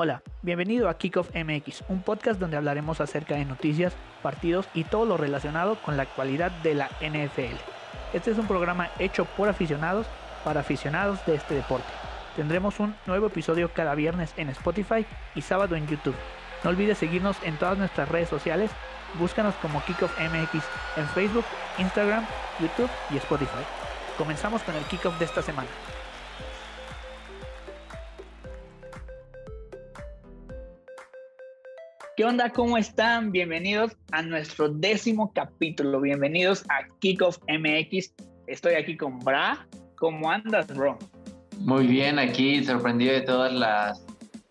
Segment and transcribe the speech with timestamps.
[0.00, 5.04] Hola, bienvenido a Kickoff MX, un podcast donde hablaremos acerca de noticias, partidos y todo
[5.06, 7.56] lo relacionado con la actualidad de la NFL.
[8.12, 10.06] Este es un programa hecho por aficionados
[10.44, 11.88] para aficionados de este deporte.
[12.36, 15.04] Tendremos un nuevo episodio cada viernes en Spotify
[15.34, 16.14] y sábado en YouTube.
[16.62, 18.70] No olvides seguirnos en todas nuestras redes sociales.
[19.18, 20.62] Búscanos como Kickoff MX
[20.96, 21.44] en Facebook,
[21.76, 22.24] Instagram,
[22.60, 23.64] YouTube y Spotify.
[24.16, 25.68] Comenzamos con el kickoff de esta semana.
[32.18, 32.50] ¿Qué onda?
[32.50, 33.30] ¿Cómo están?
[33.30, 36.00] Bienvenidos a nuestro décimo capítulo.
[36.00, 38.12] Bienvenidos a Kickoff MX.
[38.48, 39.68] Estoy aquí con Bra.
[39.94, 40.98] ¿Cómo andas, bro?
[41.60, 44.04] Muy bien, aquí sorprendido de todas las,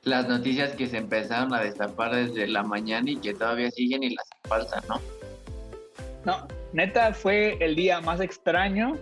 [0.04, 4.16] las noticias que se empezaron a destapar desde la mañana y que todavía siguen y
[4.16, 5.02] las faltan, ¿no?
[6.24, 8.98] No, neta fue el día más extraño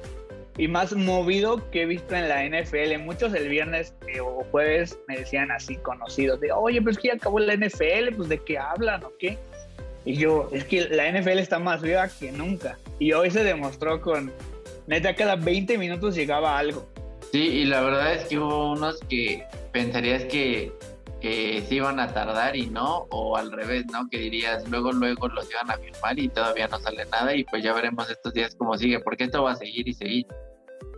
[0.57, 2.97] y más movido que he visto en la NFL.
[3.03, 7.09] Muchos el viernes eh, o jueves me decían así conocidos de, oye, pero es que
[7.09, 9.37] ya acabó la NFL, pues de qué hablan o qué.
[10.05, 12.77] Y yo, es que la NFL está más viva que nunca.
[12.99, 14.31] Y hoy se demostró con,
[14.87, 16.87] neta, cada 20 minutos llegaba algo.
[17.31, 20.71] Sí, y la verdad es que hubo unos que pensarías que,
[21.19, 24.07] que se iban a tardar y no, o al revés, ¿no?
[24.09, 27.63] Que dirías, luego, luego los iban a firmar y todavía no sale nada y pues
[27.63, 30.27] ya veremos estos días cómo sigue, porque esto va a seguir y seguir.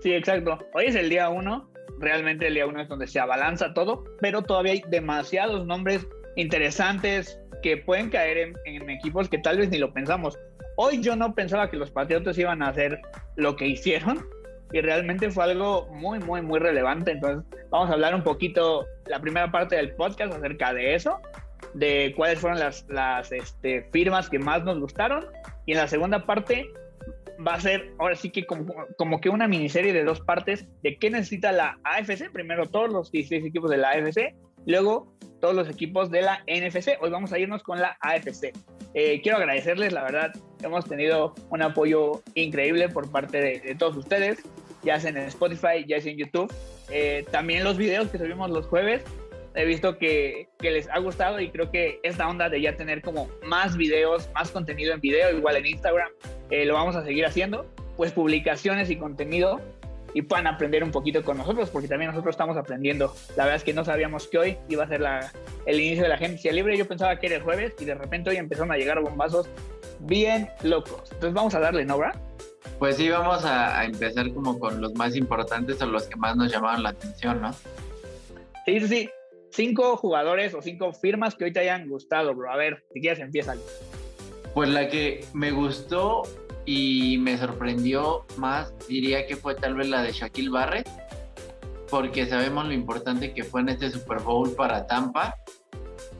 [0.01, 0.59] Sí, exacto.
[0.73, 1.69] Hoy es el día uno.
[1.99, 7.39] Realmente el día uno es donde se abalanza todo, pero todavía hay demasiados nombres interesantes
[7.63, 10.37] que pueden caer en, equipos que tal vez ni lo pensamos.
[10.75, 13.01] Hoy yo no pensaba que los Patriotas iban a hacer
[13.35, 14.23] lo que hicieron
[14.71, 17.11] y realmente fue algo muy, muy, muy relevante.
[17.11, 21.19] Entonces vamos a hablar un poquito, la primera parte del podcast acerca de eso,
[21.73, 25.25] de cuáles fueron las, este, firmas que más nos gustaron
[25.65, 26.69] y en la segunda parte
[27.45, 30.97] va a ser ahora sí que como, como, que una miniserie de dos partes de
[30.97, 32.31] qué necesita la AFC.
[32.31, 34.35] Primero todos los 16 equipos de la AFC,
[34.65, 36.97] luego todos los equipos de la NFC.
[37.01, 38.53] Hoy vamos a irnos con la AFC.
[38.93, 40.31] Eh, quiero agradecerles, la verdad,
[40.63, 44.39] hemos tenido un apoyo increíble por parte de, todos ustedes,
[44.83, 46.51] ya sea en Spotify, ya sea en YouTube.
[46.89, 49.03] Eh, también los videos que subimos los jueves,
[49.57, 53.01] he visto que, que, les ha gustado y creo que esta onda de ya tener
[53.01, 56.09] como más videos, más contenido en video, igual en Instagram,
[56.51, 57.65] eh, lo vamos a seguir haciendo,
[57.97, 59.59] pues publicaciones y contenido
[60.13, 63.13] y puedan aprender un poquito con nosotros, porque también nosotros estamos aprendiendo.
[63.35, 65.31] La verdad es que no sabíamos que hoy iba a ser la,
[65.65, 66.77] el inicio de la agencia libre.
[66.77, 69.49] Yo pensaba que era el jueves y de repente hoy empezaron a llegar bombazos
[69.99, 71.11] bien locos.
[71.11, 71.99] Entonces vamos a darle, ¿no,
[72.77, 76.35] Pues sí, vamos a, a, empezar como con los más importantes o los que más
[76.35, 77.53] nos llamaron la atención, ¿no?
[78.65, 79.09] Sí, sí, sí.
[79.57, 82.51] Cinco jugadores o cinco firmas que hoy te hayan gustado, bro.
[82.51, 83.55] A ver, si quieres empieza.
[84.53, 86.21] Pues la que me gustó
[86.65, 90.87] y me sorprendió más, diría que fue tal vez la de Shaquille Barrett,
[91.89, 95.35] porque sabemos lo importante que fue en este Super Bowl para Tampa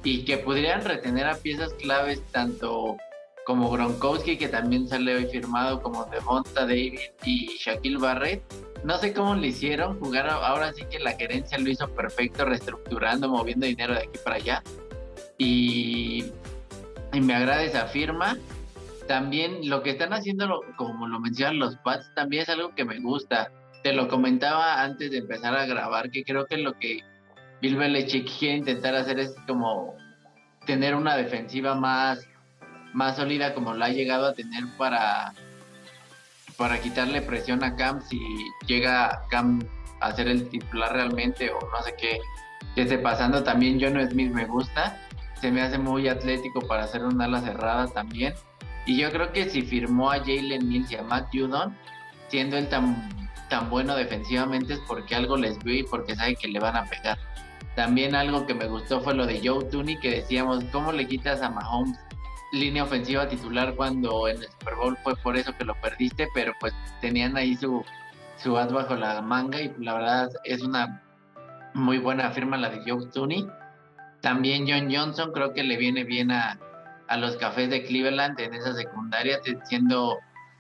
[0.03, 2.97] y que podrían retener a piezas claves tanto
[3.47, 8.43] como Gronkowski, que también sale hoy firmado, como Devonta David y Shaquille Barrett.
[8.83, 13.29] No sé cómo le hicieron jugar, ahora sí que la gerencia lo hizo perfecto, reestructurando,
[13.29, 14.63] moviendo dinero de aquí para allá.
[15.37, 16.25] Y
[17.13, 18.37] me agrada esa firma.
[19.07, 22.99] También lo que están haciendo, como lo mencionan los Pats, también es algo que me
[22.99, 23.49] gusta.
[23.81, 26.99] Te lo comentaba antes de empezar a grabar, que creo que lo que
[27.61, 29.95] Bill Belichick quiere intentar hacer es como
[30.65, 32.27] tener una defensiva más,
[32.93, 35.33] más sólida como la ha llegado a tener para,
[36.57, 38.19] para quitarle presión a Cam si
[38.65, 39.59] llega Cam
[39.99, 42.19] a ser el titular realmente o no sé qué,
[42.75, 43.43] qué esté pasando.
[43.43, 44.97] También John Smith me gusta
[45.41, 48.33] se me hace muy atlético para hacer una ala cerrada también.
[48.85, 51.75] Y yo creo que si firmó a Jalen Mills y a Matt Judon,
[52.29, 53.09] siendo él tan,
[53.49, 56.85] tan bueno defensivamente es porque algo les vio y porque sabe que le van a
[56.85, 57.17] pegar.
[57.75, 61.41] También algo que me gustó fue lo de Joe Tooney, que decíamos, ¿cómo le quitas
[61.41, 61.99] a Mahomes
[62.51, 66.27] línea ofensiva titular cuando en el Super Bowl fue por eso que lo perdiste?
[66.33, 67.83] Pero pues tenían ahí su,
[68.37, 71.03] su as bajo la manga y la verdad es una
[71.73, 73.47] muy buena firma la de Joe Tooney
[74.21, 76.59] también John Johnson creo que le viene bien a,
[77.17, 80.17] los cafés de Cleveland en esa secundaria, siendo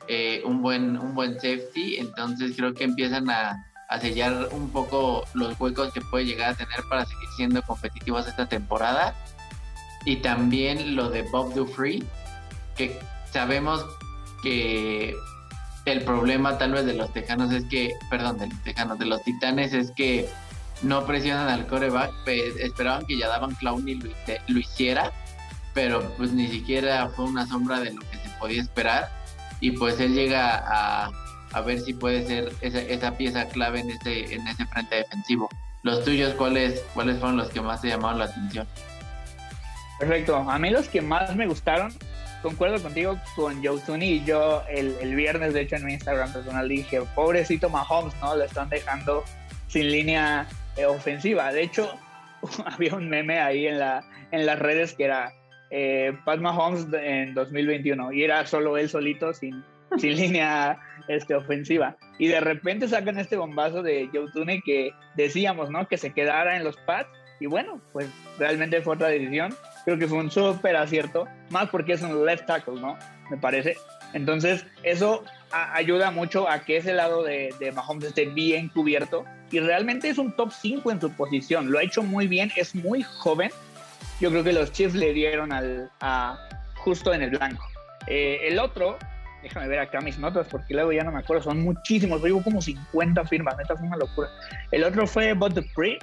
[0.07, 1.97] eh, un, buen, un buen safety.
[1.97, 3.63] Entonces creo que empiezan a,
[3.99, 8.47] sellar un poco los huecos que puede llegar a tener para seguir siendo competitivos esta
[8.47, 9.13] temporada.
[10.07, 12.01] Y también lo de Bob Dufree,
[12.77, 12.97] que
[13.33, 13.85] sabemos
[14.41, 15.13] que
[15.83, 19.21] el problema tal vez de los tejanos es que, perdón, de los tejanos, de los
[19.25, 20.29] titanes es que
[20.81, 24.09] no presionan al coreback, pues, esperaban que ya daban Clowney lo,
[24.47, 25.11] lo hiciera,
[25.73, 29.11] pero pues ni siquiera fue una sombra de lo que se podía esperar
[29.59, 31.11] y pues él llega a,
[31.51, 35.49] a ver si puede ser esa, esa, pieza clave en ese, en ese frente defensivo.
[35.83, 38.65] los tuyos, ¿cuáles, ¿cuáles fueron los que más te llamaron la atención?
[39.99, 40.35] Perfecto.
[40.35, 41.91] A mí los que más me gustaron,
[42.41, 46.69] concuerdo contigo con Joe y yo el, el, viernes, de hecho, en mi Instagram personal
[46.69, 48.35] dije, pobrecito Mahomes, ¿no?
[48.35, 49.23] Le están dejando
[49.67, 51.51] sin línea eh, ofensiva.
[51.51, 51.91] De hecho,
[52.65, 55.33] había un meme ahí en, la, en las redes que era
[55.69, 59.63] eh, Pat Mahomes en 2021 y era solo él solito sin,
[59.97, 61.97] sin línea este, ofensiva.
[62.19, 65.87] Y de repente sacan este bombazo de Joe Tooney que decíamos, ¿no?
[65.87, 67.09] Que se quedara en los pads.
[67.39, 68.09] Y bueno, pues
[68.39, 69.53] realmente fue otra decisión.
[69.87, 72.97] Creo que fue un súper acierto, más porque es un left tackle, ¿no?
[73.29, 73.77] Me parece.
[74.11, 79.23] Entonces, eso ayuda mucho a que ese lado de, de Mahomes esté bien cubierto.
[79.49, 81.71] Y realmente es un top 5 en su posición.
[81.71, 83.49] Lo ha hecho muy bien, es muy joven.
[84.19, 86.37] Yo creo que los Chiefs le dieron al, a,
[86.75, 87.65] justo en el blanco.
[88.07, 88.97] Eh, el otro,
[89.41, 92.61] déjame ver acá mis notas porque luego ya no me acuerdo, son muchísimos, Digo como
[92.61, 94.27] 50 firmas, neta fue una locura.
[94.71, 95.97] El otro fue But the Free,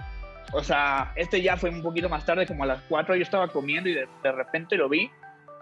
[0.55, 3.49] o sea, este ya fue un poquito más tarde, como a las 4 yo estaba
[3.49, 5.11] comiendo y de, de repente lo vi.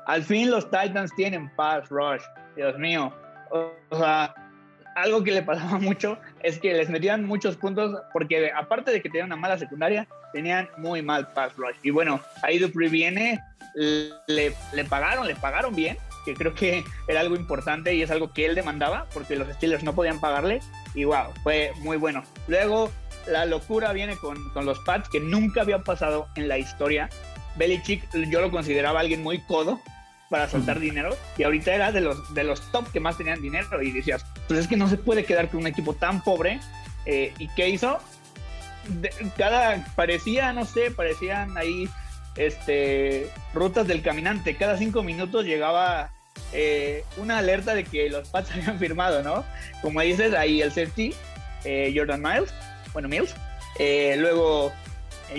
[0.06, 2.23] Al fin los Titans tienen pass rush,
[2.56, 3.12] Dios mío.
[3.50, 4.35] O sea,
[4.94, 9.09] algo que le pasaba mucho es que les metían muchos puntos porque aparte de que
[9.09, 11.77] tenían una mala secundaria, tenían muy mal pass rush.
[11.83, 13.41] Y bueno, ahí Dupree viene,
[13.75, 18.33] le, le pagaron, le pagaron bien, que creo que era algo importante y es algo
[18.33, 20.61] que él demandaba porque los Steelers no podían pagarle
[20.94, 22.23] y wow, fue muy bueno.
[22.47, 22.91] Luego
[23.26, 27.08] la locura viene con, con los Pats que nunca había pasado en la historia.
[27.56, 29.80] Belichick yo lo consideraba alguien muy codo
[30.30, 33.82] para soltar dinero y ahorita era de los, de los top que más tenían dinero
[33.82, 36.58] y decías, pues es que no se puede quedar con un equipo tan pobre.
[37.04, 37.98] Eh, ¿Y qué hizo?
[39.36, 41.88] cada, parecía, no sé, parecían ahí
[42.36, 44.56] este, rutas del caminante.
[44.56, 46.10] Cada cinco minutos llegaba
[46.52, 49.44] eh, una alerta de que los Pats habían firmado, ¿no?
[49.82, 51.14] Como dices, ahí el safety,
[51.64, 52.52] eh, Jordan Miles,
[52.93, 53.35] bueno, Mills.
[53.79, 54.73] luego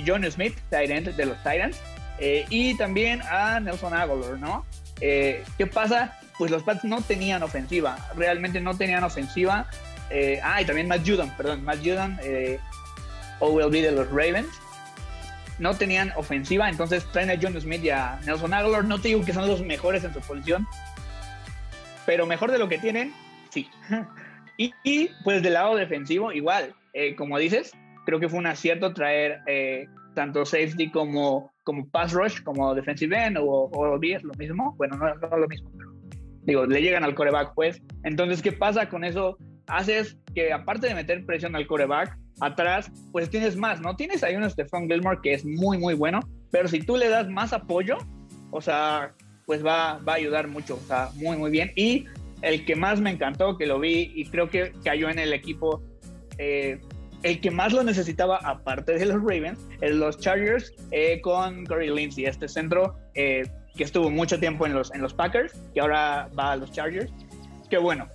[0.05, 1.79] John Smith, Tyrant de los Titans.
[2.19, 4.65] y también a Nelson Aguilar, ¿no?
[5.01, 6.17] Eh, ¿Qué pasa?
[6.37, 9.67] Pues los Pats no tenían ofensiva, realmente no tenían ofensiva.
[10.09, 12.59] Eh, ah, y también Matt Judon, perdón, Matt Judon, eh,
[13.39, 14.47] OLB de los Ravens.
[15.59, 18.85] No tenían ofensiva, entonces traen a John Smith y a Nelson Aguilar.
[18.85, 20.67] No te digo que son los mejores en su posición,
[22.05, 23.13] pero mejor de lo que tienen,
[23.49, 23.69] sí.
[24.57, 27.71] y, pues del lado defensivo, igual, eh, como dices,
[28.05, 33.15] creo que fue un acierto traer eh, tanto safety como, como pass rush, como defensive
[33.15, 34.75] end o, o lo mismo.
[34.77, 35.91] Bueno, no, es lo mismo, pero
[36.43, 37.81] digo, le llegan al coreback, pues.
[38.03, 39.37] Entonces, ¿qué pasa con eso?
[39.67, 43.95] Haces que aparte de meter presión al coreback, atrás, pues tienes más, ¿no?
[43.95, 46.19] Tienes ahí un Stephon Gilmore que es muy, muy bueno,
[46.51, 47.97] pero si tú le das más apoyo,
[48.51, 49.13] o sea,
[49.45, 51.71] pues va, va a ayudar mucho, o sea, muy, muy bien.
[51.75, 52.05] Y
[52.41, 55.81] el que más me encantó, que lo vi y creo que cayó en el equipo
[56.37, 56.79] eh,
[57.23, 61.89] el que más lo necesitaba, aparte de los Ravens, es los Chargers eh, con Corey
[61.89, 66.29] Lindsey, este centro eh, que estuvo mucho tiempo en los, en los Packers, que ahora
[66.37, 67.11] va a los Chargers.
[67.69, 68.07] Que bueno,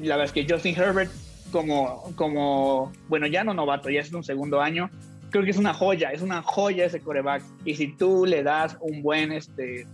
[0.00, 1.10] la verdad es que Justin Herbert,
[1.52, 4.90] como, como bueno, ya no novato, ya es un segundo año,
[5.30, 7.42] creo que es una joya, es una joya ese coreback.
[7.64, 9.86] Y si tú le das un buen, este,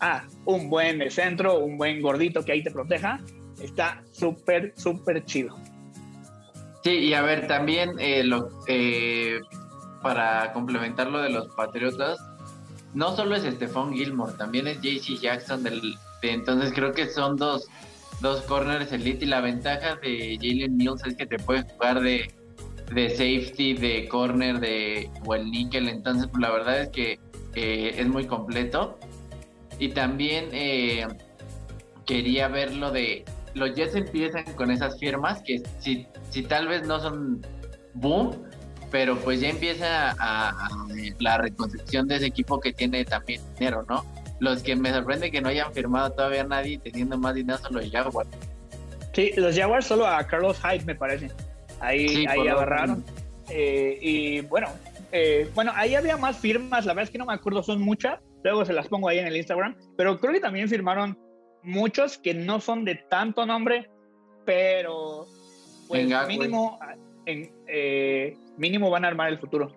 [0.00, 3.20] ah, un buen centro, un buen gordito que ahí te proteja,
[3.60, 5.56] está súper, súper chido.
[6.86, 8.22] Sí, y a ver, también eh,
[8.68, 9.40] eh,
[10.02, 12.16] para complementar lo de los Patriotas,
[12.94, 17.34] no solo es Stephon Gilmore, también es JC Jackson del, de, entonces creo que son
[17.34, 17.66] dos,
[18.20, 22.32] dos corners elite y la ventaja de Jalen Mills es que te puede jugar de,
[22.94, 27.18] de safety, de corner, de o el nickel, entonces pues, la verdad es que
[27.56, 28.96] eh, es muy completo.
[29.80, 30.50] Y también
[32.06, 33.24] quería ver lo de
[33.56, 37.44] los Jets empiezan con esas firmas que si, si tal vez no son
[37.94, 38.36] boom,
[38.90, 40.68] pero pues ya empieza a,
[41.18, 44.04] la reconstrucción de ese equipo que tiene también dinero, ¿no?
[44.40, 47.90] Los que me sorprende que no hayan firmado todavía nadie teniendo más dinero son los
[47.90, 48.28] Jaguars.
[49.14, 51.30] Sí, los Jaguars solo a Carlos Hyde me parece.
[51.80, 53.02] Ahí, ahí agarraron.
[53.48, 54.68] Eh, y bueno,
[55.12, 58.20] eh, bueno, ahí había más firmas, la verdad es que no me acuerdo, son muchas.
[58.44, 59.74] Luego se las pongo ahí en el Instagram.
[59.96, 61.18] Pero creo que también firmaron
[61.66, 63.90] muchos que no son de tanto nombre,
[64.44, 65.26] pero
[65.88, 66.78] pues mínimo,
[67.26, 69.72] en, eh, mínimo van a armar el futuro.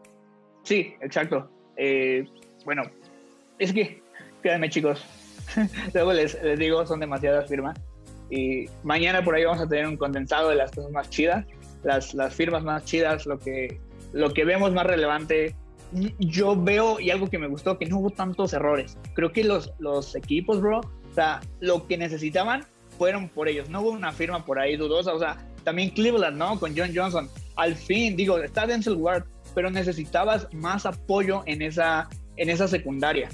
[0.63, 1.49] Sí, exacto.
[1.75, 2.25] Eh,
[2.63, 2.83] bueno,
[3.57, 4.01] es que,
[4.41, 5.03] créanme chicos,
[5.93, 7.77] luego les, les, digo, son demasiadas firmas.
[8.29, 11.45] Y mañana por ahí vamos a tener un condensado de las cosas más chidas,
[11.83, 13.79] las, las firmas más chidas, lo que,
[14.13, 15.55] lo que vemos más relevante.
[16.19, 18.95] Yo veo, y algo que me gustó, que no hubo tantos errores.
[19.15, 22.65] Creo que los, los equipos, bro, o sea, lo que necesitaban
[22.97, 23.69] fueron por ellos.
[23.69, 25.13] No hubo una firma por ahí dudosa.
[25.13, 26.59] O sea, también Cleveland, ¿no?
[26.59, 27.29] Con John Johnson.
[27.55, 33.29] al fin, digo, está Denzel Ward, pero necesitabas más apoyo en esa, en esa secundaria.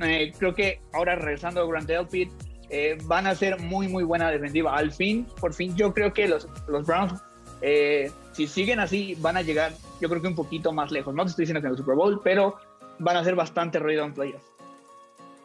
[0.00, 2.30] Eh, creo que ahora regresando a Grant Delpit,
[2.70, 4.74] eh, van a ser muy, muy buena defensiva.
[4.76, 7.20] Al fin, por fin, yo creo que los, los Browns,
[7.60, 11.14] eh, si siguen así, van a llegar, yo creo que un poquito más lejos.
[11.14, 12.56] No te estoy diciendo que en el Super Bowl, pero
[12.98, 14.46] van a hacer bastante ruido en playoffs.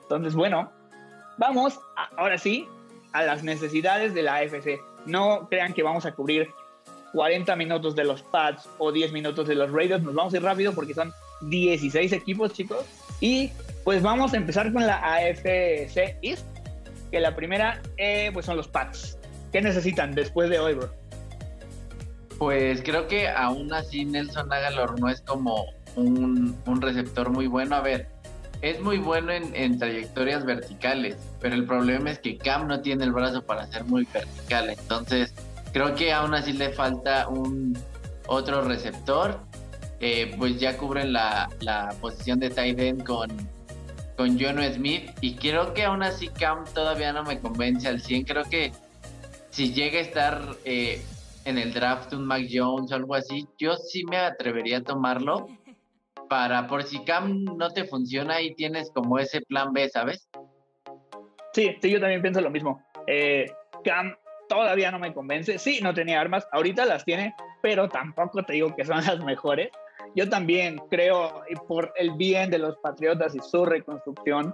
[0.03, 0.71] Entonces, bueno,
[1.37, 1.79] vamos
[2.17, 2.67] ahora sí
[3.13, 4.79] a las necesidades de la AFC.
[5.05, 6.49] No crean que vamos a cubrir
[7.13, 10.03] 40 minutos de los Pats o 10 minutos de los Raiders.
[10.03, 12.85] Nos vamos a ir rápido porque son 16 equipos, chicos.
[13.19, 13.51] Y
[13.83, 16.45] pues vamos a empezar con la AFC East,
[17.11, 19.17] que la primera eh, pues son los Pats.
[19.51, 20.89] ¿Qué necesitan después de hoy, bro?
[22.37, 25.65] Pues creo que aún así Nelson Agalor no es como
[25.95, 27.75] un, receptor muy bueno.
[27.75, 28.07] A ver,
[28.61, 33.11] es muy bueno en, trayectorias verticales, pero el problema es que Cam no tiene el
[33.11, 34.69] brazo para ser muy vertical.
[34.69, 35.33] Entonces,
[35.73, 37.77] creo que aún así le falta un
[38.27, 39.39] otro receptor.
[39.99, 43.29] Eh, pues ya cubren la, la posición de tight end con,
[44.15, 45.11] con John Smith.
[45.21, 48.23] Y creo que aún así Cam todavía no me convence al 100.
[48.25, 48.71] Creo que
[49.49, 51.01] si llega a estar eh,
[51.45, 55.47] en el draft un Mac Jones o algo así, yo sí me atrevería a tomarlo
[56.27, 60.29] para por si Cam no te funciona y tienes como ese plan B, ¿sabes?
[61.53, 62.83] Sí, sí, yo también pienso lo mismo.
[63.07, 63.45] Eh,
[63.83, 64.15] Cam
[64.47, 65.57] todavía no me convence.
[65.57, 69.69] Sí, no tenía armas, ahorita las tiene, pero tampoco te digo que son las mejores.
[70.15, 74.53] Yo también creo, por el bien de los Patriotas y su reconstrucción,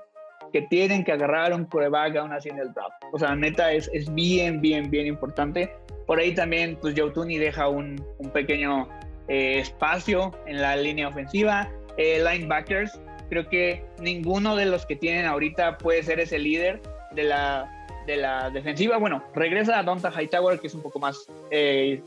[0.51, 2.93] que tienen que agarrar un coreback aún así en el draft.
[3.11, 5.73] O sea, neta, es, es bien, bien, bien importante.
[6.05, 8.87] Por ahí también, pues Joe Tooney deja un, un pequeño
[9.27, 11.71] eh, espacio en la línea ofensiva.
[11.97, 12.99] Eh, linebackers,
[13.29, 17.69] creo que ninguno de los que tienen ahorita puede ser ese líder de la,
[18.05, 18.97] de la defensiva.
[18.97, 22.01] Bueno, regresa a Donta Hightower, que es un poco más eh,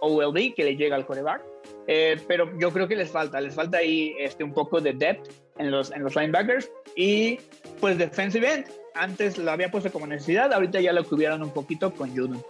[0.00, 1.42] OLD, que le llega al coreback.
[1.86, 5.30] Eh, pero yo creo que les falta, les falta ahí este, un poco de depth
[5.58, 6.70] en los, en los linebackers.
[6.96, 7.38] Y
[7.80, 11.92] pues defensive end, antes lo había puesto como necesidad, ahorita ya lo cubrieron un poquito
[11.92, 12.42] con Judon.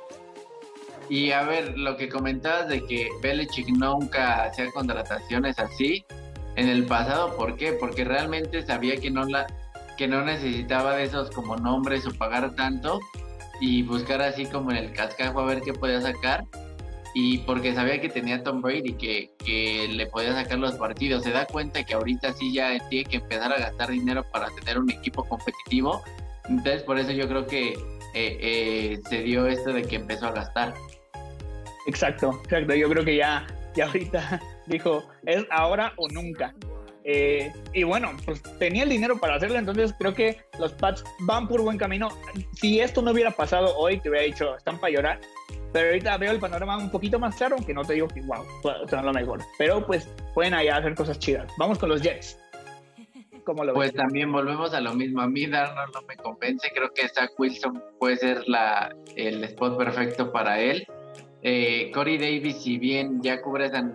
[1.12, 6.06] Y a ver, lo que comentabas de que Belichick nunca hacía contrataciones así
[6.56, 7.74] en el pasado, ¿por qué?
[7.74, 9.46] Porque realmente sabía que no la
[9.98, 12.98] que no necesitaba de esos como nombres o pagar tanto
[13.60, 16.44] y buscar así como en el cascajo a ver qué podía sacar
[17.14, 21.24] y porque sabía que tenía Tom Brady que, que le podía sacar los partidos.
[21.24, 24.78] Se da cuenta que ahorita sí ya tiene que empezar a gastar dinero para tener
[24.78, 26.02] un equipo competitivo.
[26.48, 27.74] Entonces por eso yo creo que
[28.14, 30.72] eh, eh, se dio esto de que empezó a gastar.
[31.86, 32.74] Exacto, exacto.
[32.74, 36.54] Yo creo que ya, ya ahorita dijo, es ahora o nunca.
[37.04, 41.48] Eh, y bueno, pues tenía el dinero para hacerlo, entonces creo que los Pats van
[41.48, 42.08] por buen camino.
[42.52, 45.20] Si esto no hubiera pasado hoy, te hubiera dicho, están para llorar.
[45.72, 48.44] Pero ahorita veo el panorama un poquito más claro, aunque no te digo que, wow,
[48.88, 49.40] son lo mejor.
[49.56, 51.50] Pero pues pueden allá hacer cosas chidas.
[51.58, 52.38] Vamos con los Jets.
[53.44, 55.20] ¿Cómo lo pues también volvemos a lo mismo.
[55.20, 56.70] A mí Darnold no me convence.
[56.74, 60.86] Creo que Zach Wilson puede ser la, el spot perfecto para él.
[61.42, 63.90] Eh, Corey Davis, si bien ya cubre esa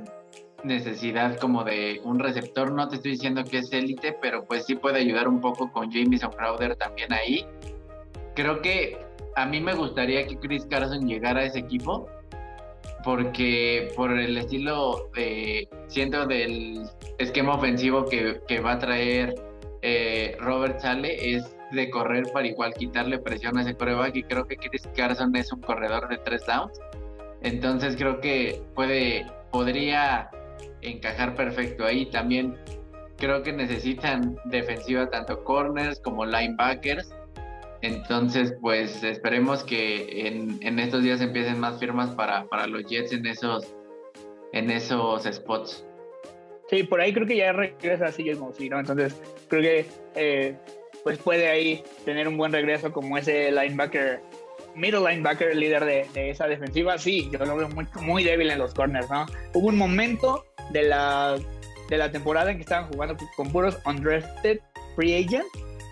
[0.63, 4.75] necesidad como de un receptor, no te estoy diciendo que es élite, pero pues sí
[4.75, 7.45] puede ayudar un poco con Jameson Crowder también ahí.
[8.35, 8.97] Creo que
[9.35, 12.07] a mí me gustaría que Chris Carson llegara a ese equipo
[13.03, 16.81] porque por el estilo de, siento del
[17.19, 19.35] esquema ofensivo que, va a traer
[19.81, 24.45] eh, Robert Sale es de correr para igual quitarle presión a ese coreback y creo
[24.45, 26.77] que Chris Carson es un corredor de tres downs
[27.41, 30.29] entonces creo que puede podría
[30.81, 32.55] encajar perfecto ahí también
[33.17, 37.13] creo que necesitan defensiva tanto corners como linebackers
[37.81, 43.73] entonces, pues esperemos que en, estos días empiecen más firmas para, los Jets en esos,
[44.53, 45.85] en esos spots.
[46.69, 48.79] Sí, por ahí creo que ya regresa así el Mosley, ¿no?
[48.79, 49.15] Entonces,
[49.47, 50.55] creo que eh,
[51.03, 54.21] pues puede ahí tener un buen regreso como ese linebacker,
[54.77, 56.97] middle linebacker, líder de, esa defensiva.
[56.97, 59.25] Sí, yo lo veo muy, muy débil en los corners, ¿no?
[59.53, 61.37] Hubo un momento de la,
[61.89, 64.59] de la temporada en que estaban jugando con puros undrafted
[64.95, 65.49] free agents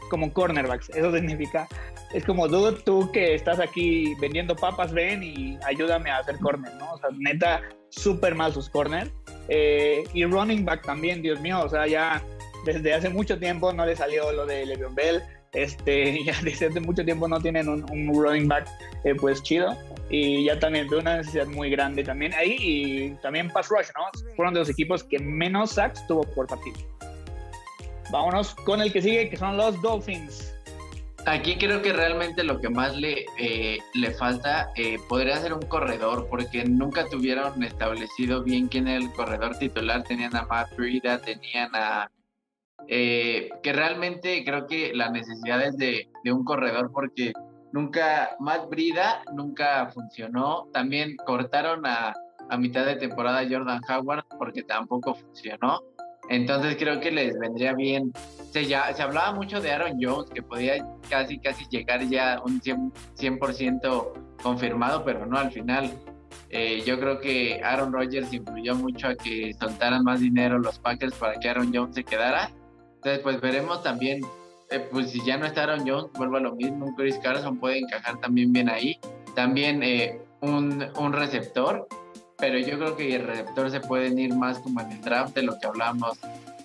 [0.09, 0.89] como cornerbacks.
[0.89, 1.67] Eso significa,
[2.13, 6.73] es como, dudo tú que estás aquí vendiendo papas, ven y ayúdame a hacer corner,
[6.75, 6.93] ¿no?
[6.93, 9.11] O sea, neta, súper mal sus corners.
[9.47, 12.23] Eh, y running back también, Dios mío, o sea, ya
[12.65, 15.21] desde hace mucho tiempo no le salió lo de Le'Veon Bell.
[15.55, 18.67] Este, ya desde hace mucho tiempo no tienen un, running back
[19.03, 19.75] eh, pues chido
[20.09, 24.35] y ya también veo una necesidad muy grande también ahí y también pass rush, ¿no?
[24.35, 26.77] Fueron de los equipos que menos sacks tuvo por partido.
[28.12, 30.55] Vámonos con el que sigue, que son los Dolphins.
[31.25, 35.62] Aquí creo que realmente lo que más le, eh, le falta eh, podría ser un
[35.63, 40.03] corredor, porque nunca tuvieron establecido bien quién era el corredor titular.
[40.03, 42.12] Tenían a Matt Brida, tenían a.
[42.88, 47.34] Eh, que realmente creo que la necesidad es de, de, un corredor, porque
[47.72, 48.36] nunca.
[48.39, 50.67] Matt Brida nunca funcionó.
[50.72, 52.13] También cortaron a,
[52.50, 55.82] a mitad de temporada Jordan Howard, porque tampoco funcionó.
[56.29, 58.12] Entonces creo que les vendría bien.
[58.51, 62.62] Se, ya, se hablaba mucho de Aaron Jones, que podía casi, casi llegar ya un
[62.62, 65.91] 100%, confirmado, pero no al final.
[66.50, 71.15] Eh, yo creo que Aaron Rodgers influyó mucho a que soltaran más dinero los Packers
[71.15, 72.50] para que Aaron Jones se quedara.
[73.05, 74.21] Entonces, pues veremos también,
[74.71, 77.59] eh, pues si ya no está Aaron Jones, vuelvo a lo mismo, un Chris Carson
[77.59, 78.97] puede encajar también bien ahí.
[79.35, 81.88] También eh, un, un receptor
[82.38, 85.43] pero yo creo que el receptor se pueden ir más como en el draft de
[85.43, 86.19] lo que hablamos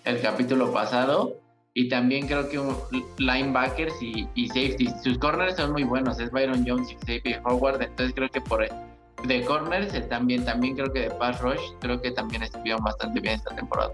[0.05, 1.37] el capítulo pasado.
[1.73, 2.77] Y también creo que un
[3.19, 4.89] linebackers y, y safety.
[5.05, 6.19] Sus corners son muy buenos.
[6.19, 7.81] Es Byron Jones y Safety Howard.
[7.83, 8.67] Entonces creo que por
[9.25, 13.35] de corners también, también creo que de pass rush, creo que también estuvieron bastante bien
[13.35, 13.93] esta temporada.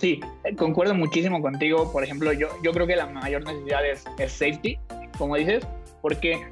[0.00, 0.20] Sí,
[0.56, 1.92] concuerdo muchísimo contigo.
[1.92, 4.78] Por ejemplo, yo, yo creo que la mayor necesidad es, es safety,
[5.18, 5.66] como dices
[6.02, 6.46] porque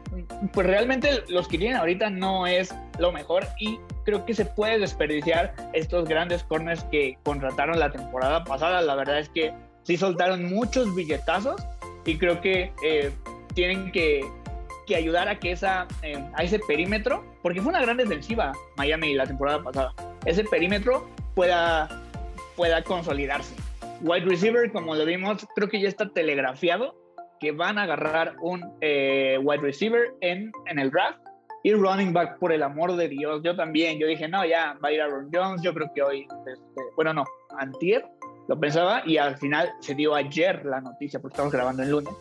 [0.53, 4.79] pues realmente los que tienen ahorita no es lo mejor y creo que se puede
[4.79, 8.83] desperdiciar estos grandes corners que contrataron la temporada pasada.
[8.83, 9.53] La verdad es que
[9.85, 11.63] sí soltaron muchos billetazos
[12.05, 13.11] y creo que eh,
[13.55, 14.25] tienen que,
[14.87, 19.15] que, ayudar a que esa, eh, a ese perímetro, porque fue una gran defensiva Miami
[19.15, 21.89] la temporada pasada, ese perímetro pueda,
[22.59, 23.55] pueda consolidarse.
[24.03, 26.95] Wide receiver, como lo vimos, creo que ya está telegrafiado
[27.39, 31.21] que van a agarrar un eh, wide receiver en, en el draft
[31.63, 33.43] y running back, por el amor de Dios.
[33.45, 35.63] Yo también, yo dije, no, ya va a ir Aaron Jones.
[35.63, 37.25] Yo creo que hoy, este, bueno, no,
[37.59, 38.05] antier
[38.49, 42.13] lo pensaba y al final se dio ayer la noticia, porque estamos grabando el lunes.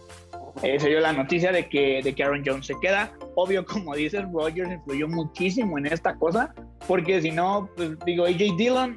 [0.62, 3.12] Eh, se dio la noticia de que, de que Aaron Jones se queda.
[3.36, 6.53] Obvio, como dices, Rogers influyó muchísimo en esta cosa,
[6.88, 8.96] porque si no, pues digo, AJ Dillon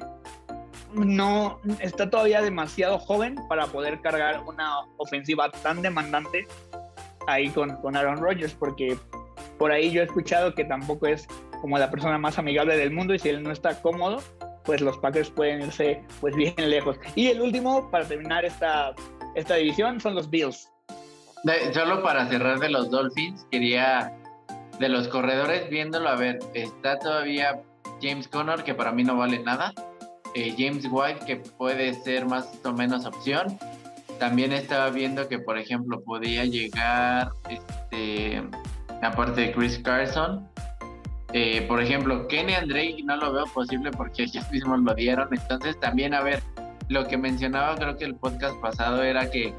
[0.93, 6.47] no está todavía demasiado joven para poder cargar una ofensiva tan demandante
[7.27, 8.97] ahí con, con Aaron Rodgers, porque
[9.57, 11.27] por ahí yo he escuchado que tampoco es
[11.61, 14.21] como la persona más amigable del mundo y si él no está cómodo,
[14.63, 16.97] pues los Packers pueden irse pues bien lejos.
[17.15, 18.93] Y el último, para terminar esta,
[19.35, 20.69] esta división, son los Bills.
[21.73, 24.13] solo para cerrar de los Dolphins, quería
[24.79, 27.61] de los corredores viéndolo, a ver, está todavía
[28.01, 29.73] James Conner, que para mí no vale nada.
[30.33, 33.57] Eh, James White, que puede ser más o menos opción.
[34.19, 38.41] También estaba viendo que, por ejemplo, podía llegar, este,
[39.01, 40.47] aparte de Chris Carson,
[41.33, 45.29] eh, por ejemplo, Kenny Drake no lo veo posible porque ellos mismos lo dieron.
[45.31, 46.41] Entonces, también, a ver,
[46.89, 49.53] lo que mencionaba, creo que el podcast pasado era que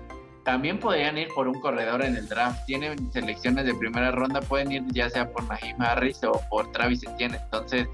[0.45, 2.65] también podrían ir por un corredor en el draft.
[2.67, 7.03] Tienen selecciones de primera ronda, pueden ir ya sea por Naheem Harris o por Travis
[7.05, 7.39] Etienne.
[7.45, 7.89] Entonces,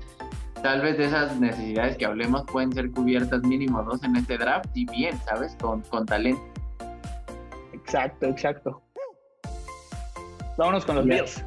[0.62, 4.68] tal vez de esas necesidades que hablemos pueden ser cubiertas mínimo dos en este draft
[4.74, 5.56] y bien, ¿sabes?
[5.60, 6.42] Con, con talento.
[7.72, 8.82] Exacto, exacto.
[10.56, 11.44] Vámonos con los Bills.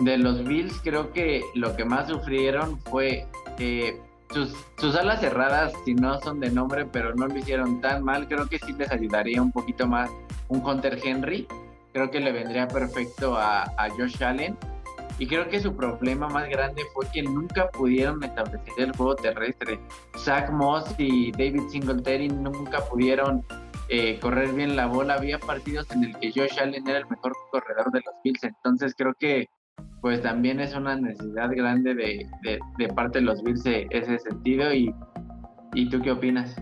[0.00, 3.26] De los Bills creo que lo que más sufrieron fue
[3.58, 4.00] eh,
[4.32, 8.28] sus, sus, alas cerradas, si no son de nombre, pero no lo hicieron tan mal,
[8.28, 10.10] creo que sí les ayudaría un poquito más
[10.48, 11.46] un Hunter Henry.
[11.92, 14.56] Creo que le vendría perfecto a, a Josh Allen
[15.18, 19.80] y creo que su problema más grande fue que nunca pudieron establecer el juego terrestre.
[20.16, 23.44] Zach Moss y David Singletary nunca pudieron
[23.88, 25.14] eh, correr bien la bola.
[25.14, 28.44] Había partidos en el que Josh Allen era el mejor corredor de los Bills.
[28.44, 29.48] Entonces creo que
[30.00, 32.26] pues también es una necesidad grande de,
[32.78, 34.72] de, parte de los Bills ese sentido.
[34.72, 34.94] Y,
[35.74, 36.54] ¿Y tú qué opinas?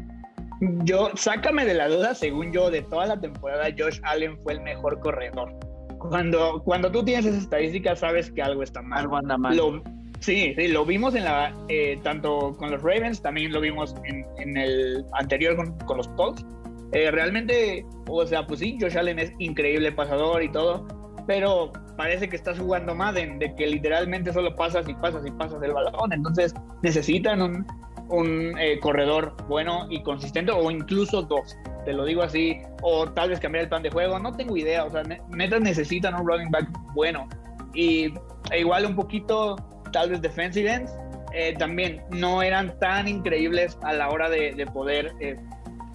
[0.85, 4.63] Yo, sácame de la duda, según yo, de toda la temporada, Josh Allen fue el
[4.63, 5.53] mejor corredor
[5.99, 9.01] cuando, cuando tú tienes esas estadísticas, sabes que algo está mal.
[9.01, 9.83] Algo anda mal.
[10.21, 14.25] sí, sí, lo vimos en la, eh, tanto con los Ravens, también lo vimos en,
[14.39, 16.45] en el anterior con, con los Colts.
[16.93, 20.87] Eh, realmente, o sea, pues sí, Josh Allen es increíble pasador y todo,
[21.27, 25.63] pero parece que estás jugando Madden, de que literalmente solo pasas y pasas y pasas
[25.63, 26.13] el balón.
[26.13, 27.67] Entonces necesitan un,
[28.09, 33.31] un eh, corredor bueno y consistente, o incluso dos te lo digo así, o tal
[33.31, 36.69] vez cambiar el plan de juego, no tengo idea, o sea, necesitan un running back
[36.95, 37.29] bueno.
[37.75, 38.13] Y
[38.51, 39.55] e igual un poquito,
[39.93, 40.93] tal vez defensive ends,
[41.33, 45.37] eh, también no eran tan increíbles a la hora de, poder eh,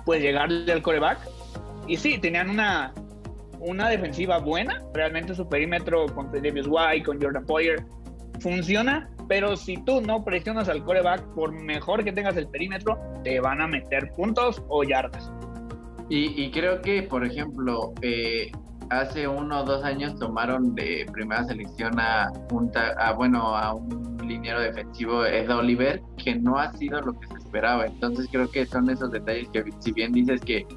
[0.06, 1.20] pues llegarle al coreback.
[1.88, 2.94] Y sí, tenían una,
[3.60, 7.84] una defensiva buena, realmente su perímetro con Davis White, con Jordan Poyer,
[8.42, 13.40] funciona, pero si tú no presionas al coreback, por mejor que tengas el perímetro, te
[13.40, 15.32] van a meter puntos o yardas.
[16.10, 18.52] Y, creo que, por ejemplo, eh,
[18.90, 22.70] hace uno o dos años tomaron de primera selección a un,
[23.16, 27.86] bueno, a un liniero defensivo Ed Oliver, que no ha sido lo que se esperaba.
[27.86, 30.68] Entonces creo que son esos detalles que si bien dices que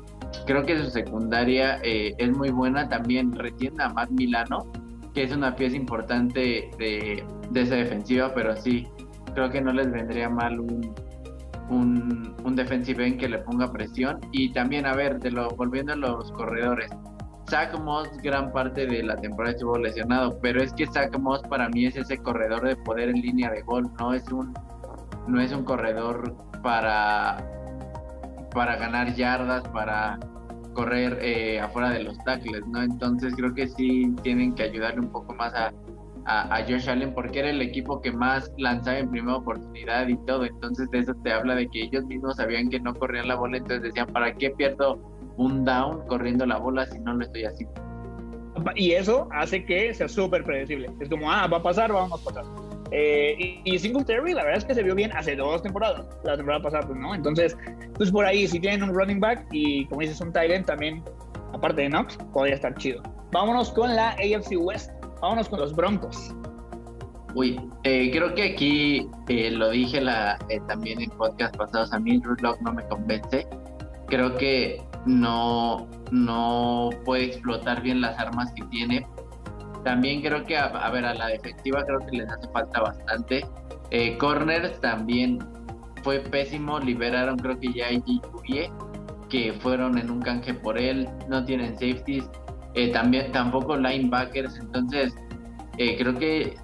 [0.46, 4.70] creo que su secundaria eh, es muy buena, también retiene a Matt Milano,
[5.14, 8.86] que es una pieza importante de, de esa defensiva, pero sí,
[9.34, 10.94] creo que no les vendría mal un,
[11.70, 14.20] un, un defensive end que le ponga presión.
[14.32, 16.90] Y también, a ver, de lo, volviendo a los corredores,
[17.48, 21.68] Zach Moss gran parte de la temporada estuvo lesionado, pero es que Zach Moss para
[21.68, 24.52] mí es ese corredor de poder en línea de gol, no es un,
[25.28, 27.36] no es un corredor para,
[28.52, 30.18] para ganar yardas, para
[30.72, 32.82] correr eh, afuera de los tackles, ¿no?
[32.82, 35.72] Entonces creo que sí tienen que ayudarle un poco más a,
[36.26, 40.44] a, Josh Allen porque era el equipo que más lanzaba en primera oportunidad y todo.
[40.44, 43.58] Entonces de eso te habla de que ellos mismos sabían que no corrían la bola,
[43.58, 44.98] entonces decían, ¿para qué pierdo
[45.37, 47.66] un down corriendo la bola si no lo estoy así?
[48.76, 50.90] Y eso hace que sea súper predecible.
[51.00, 52.44] Es como, ah, va a pasar, vamos a pasar.
[52.90, 56.06] Eh, y, y Singletary, la verdad es que se vio bien hace dos temporadas.
[56.22, 57.14] La temporada pasada, pues no.
[57.14, 57.56] Entonces,
[57.96, 61.02] pues por ahí, si tienen un running back y como dices, un tight end también,
[61.52, 63.02] aparte de Knox, podría estar chido.
[63.32, 64.92] Vámonos con la AFC West.
[65.24, 66.34] Vámonos con los Broncos.
[67.34, 71.98] Uy, eh, creo que aquí eh, lo dije la, eh, también en podcast pasados, a
[71.98, 73.48] mí Drew no me convence.
[74.08, 79.06] Creo que no, no puede explotar bien las armas que tiene.
[79.82, 83.46] También creo que, a, ver, a la defensiva creo que les hace falta bastante.
[84.20, 85.38] corners también
[86.02, 88.20] fue pésimo, liberaron creo que ya y
[89.30, 92.28] que fueron en un canje por él, no tienen safeties
[92.74, 95.14] eh, también tampoco linebackers, entonces
[95.78, 96.56] eh, creo que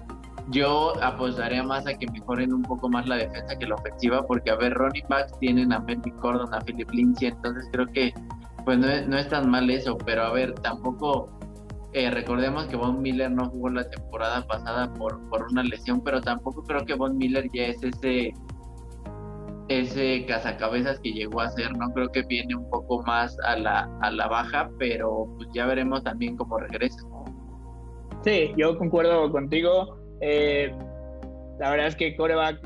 [0.49, 4.51] yo apostaría más a que mejoren un poco más la defensa que la ofensiva, porque
[4.51, 8.13] a ver, running backs tienen a Melvin Gordon, a Philip Lindsay, entonces creo que
[8.65, 11.29] pues no es, no es tan mal eso, pero a ver, tampoco
[11.93, 16.21] eh, recordemos que Von Miller no jugó la temporada pasada por, por una lesión, pero
[16.21, 18.33] tampoco creo que Von Miller ya es ese
[19.69, 21.91] ese cazacabezas que llegó a ser, ¿no?
[21.93, 26.03] Creo que viene un poco más a la, a la baja, pero pues ya veremos
[26.03, 27.01] también cómo regresa.
[28.23, 29.97] Sí, yo concuerdo contigo.
[30.21, 30.71] Eh,
[31.59, 32.61] la verdad es que coreback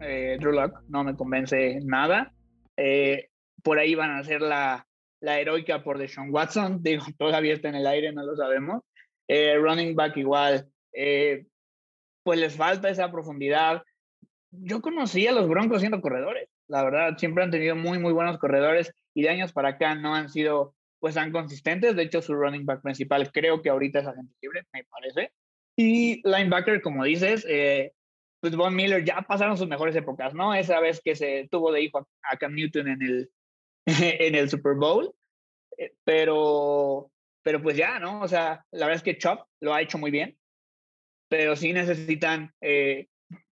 [0.00, 2.32] eh, Drew Lock no me convence nada.
[2.76, 3.30] Eh,
[3.62, 4.86] por ahí van a hacer la,
[5.20, 6.78] la heroica por Deshaun Watson.
[6.82, 8.82] Digo, todavía está en el aire, no lo sabemos.
[9.28, 10.68] running back igual.
[12.22, 13.82] pues les falta esa profundidad
[14.62, 16.48] yo conocí a los Broncos siendo corredores.
[16.68, 20.14] La verdad, siempre han tenido muy, muy buenos corredores y de años para acá no
[20.14, 21.96] han sido pues tan consistentes.
[21.96, 25.32] De hecho, su running back principal creo que ahorita es agente libre, me parece.
[25.76, 27.92] Y linebacker, como dices, eh,
[28.40, 30.54] pues Von Miller ya pasaron sus mejores épocas, ¿no?
[30.54, 33.30] Esa vez que se tuvo de hijo a Cam Newton en el,
[33.86, 35.14] en el Super Bowl.
[35.76, 37.10] Eh, pero,
[37.42, 38.20] pero pues ya, ¿no?
[38.20, 40.38] O sea, la verdad es que Chop lo ha hecho muy bien,
[41.28, 43.08] pero sí necesitan eh,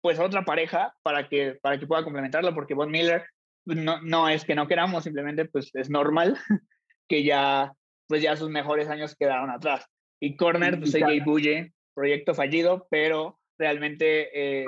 [0.06, 3.26] pues otra pareja para que, para que pueda complementarlo, porque Von Miller
[3.64, 6.38] pues, no, no es que no queramos, simplemente pues es normal
[7.10, 7.74] que ya,
[8.08, 9.84] pues ya sus mejores años quedaron atrás.
[10.20, 14.68] Y Corner, pues AJ Bulle, proyecto fallido, pero realmente eh,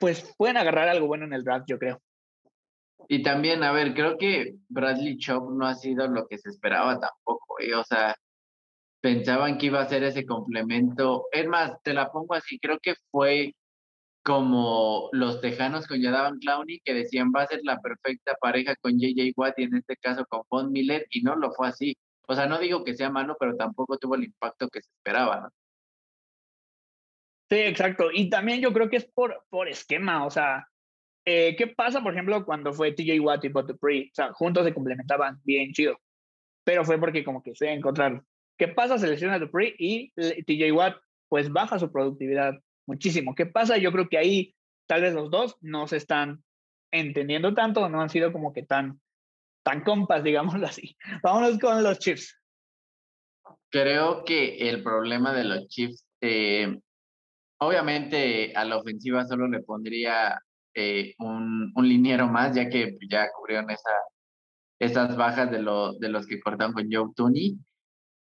[0.00, 2.00] pues pueden agarrar algo bueno en el draft, yo creo.
[3.08, 6.98] Y también, a ver, creo que Bradley Chop no ha sido lo que se esperaba
[6.98, 7.74] tampoco, ¿eh?
[7.74, 8.16] o sea,
[9.02, 11.26] pensaban que iba a ser ese complemento.
[11.30, 13.52] Es más, te la pongo así, creo que fue
[14.28, 18.98] como los tejanos con Yadavan Clowney, que decían va a ser la perfecta pareja con
[18.98, 21.96] JJ Watt y en este caso con Von Miller, y no lo fue así.
[22.26, 25.40] O sea, no digo que sea malo, pero tampoco tuvo el impacto que se esperaba,
[25.40, 25.48] ¿no?
[27.48, 28.10] Sí, exacto.
[28.12, 30.68] Y también yo creo que es por, por esquema, o sea,
[31.24, 34.10] eh, ¿qué pasa, por ejemplo, cuando fue TJ Watt y Butterfree?
[34.12, 35.98] O sea, juntos se complementaban bien chido,
[36.64, 38.26] pero fue porque como que se encontraron.
[38.58, 38.98] ¿Qué pasa?
[38.98, 40.98] Selecciona Dupree y TJ Watt
[41.30, 43.34] pues baja su productividad muchísimo.
[43.34, 43.76] ¿Qué pasa?
[43.76, 44.56] Yo creo que ahí
[44.88, 46.42] tal vez los dos no se están
[46.90, 49.00] entendiendo tanto, no han sido como que tan,
[49.62, 50.96] tan compas, digámoslo así.
[51.22, 52.36] Vámonos con los Chiefs.
[53.70, 56.80] Creo que el problema de los Chiefs, eh,
[57.60, 60.40] obviamente a la ofensiva solo le pondría
[60.74, 63.92] eh, un, un, liniero más, ya que ya cubrieron esa,
[64.78, 67.58] esas bajas de, lo, de los que cortaron con Joe Tooney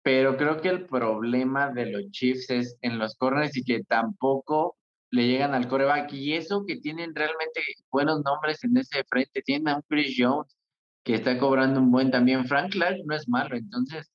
[0.04, 4.78] pero creo que el problema de los Chiefs es en los corners y que tampoco
[5.12, 6.12] le llegan al coreback.
[6.14, 9.42] Y eso que tienen realmente buenos nombres en ese frente.
[9.42, 10.58] Tienen a Chris Jones
[11.04, 12.46] que está cobrando un buen también.
[12.46, 13.56] Frank Clark no es malo.
[13.56, 14.12] Entonces,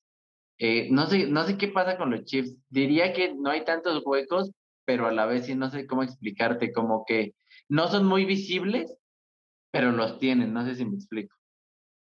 [0.59, 2.55] eh, no, sé, no sé qué pasa con los Chiefs.
[2.69, 4.51] Diría que no hay tantos huecos,
[4.85, 6.71] pero a la vez sí no sé cómo explicarte.
[6.71, 7.33] Como que
[7.67, 8.95] no son muy visibles,
[9.71, 10.53] pero los tienen.
[10.53, 11.35] No sé si me explico.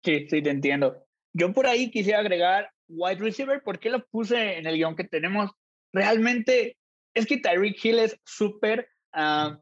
[0.04, 1.06] Sí, sí, te entiendo.
[1.34, 5.04] Yo por ahí quisiera agregar wide receiver, ¿por qué lo puse en el guion que
[5.04, 5.52] tenemos?
[5.94, 6.78] Realmente
[7.14, 9.58] es que Tyreek Hill es súper ah,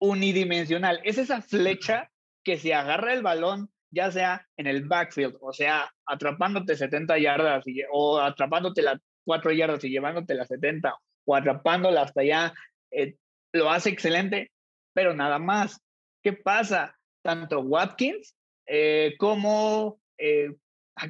[0.00, 1.00] unidimensional.
[1.04, 2.10] Es esa flecha
[2.44, 7.64] que se agarra el balón, ya sea en el backfield, o sea, atrapándote 70 yardas
[7.90, 10.94] o atrapándote las 4 yardas y llevándote las 70
[11.26, 12.54] o atrapándola hasta allá,
[12.90, 13.16] eh,
[13.52, 14.50] lo hace excelente,
[14.94, 15.80] pero nada más.
[16.22, 16.96] ¿Qué pasa?
[17.22, 18.34] Tanto Watkins
[18.66, 20.54] eh, como, eh,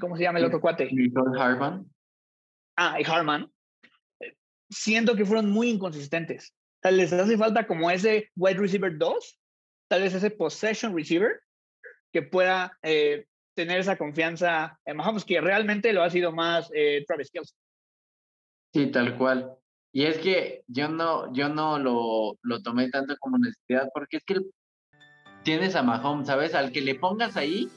[0.00, 0.90] ¿cómo se llama el otro cuate?
[1.38, 1.86] Harman.
[2.76, 3.50] Ah, y Harman.
[4.70, 6.54] siento que fueron muy inconsistentes.
[6.80, 9.38] Tal les hace falta como ese wide receiver 2,
[9.88, 11.40] tal vez ese possession receiver
[12.12, 17.04] que pueda eh, tener esa confianza en Mahomes, que realmente lo ha sido más eh,
[17.06, 17.54] Travis Kelce.
[18.72, 19.56] Sí, tal cual.
[19.92, 24.24] Y es que yo no, yo no lo, lo tomé tanto como necesidad, porque es
[24.24, 24.36] que
[25.42, 26.54] tienes a Mahomes, ¿sabes?
[26.54, 27.68] Al que le pongas ahí,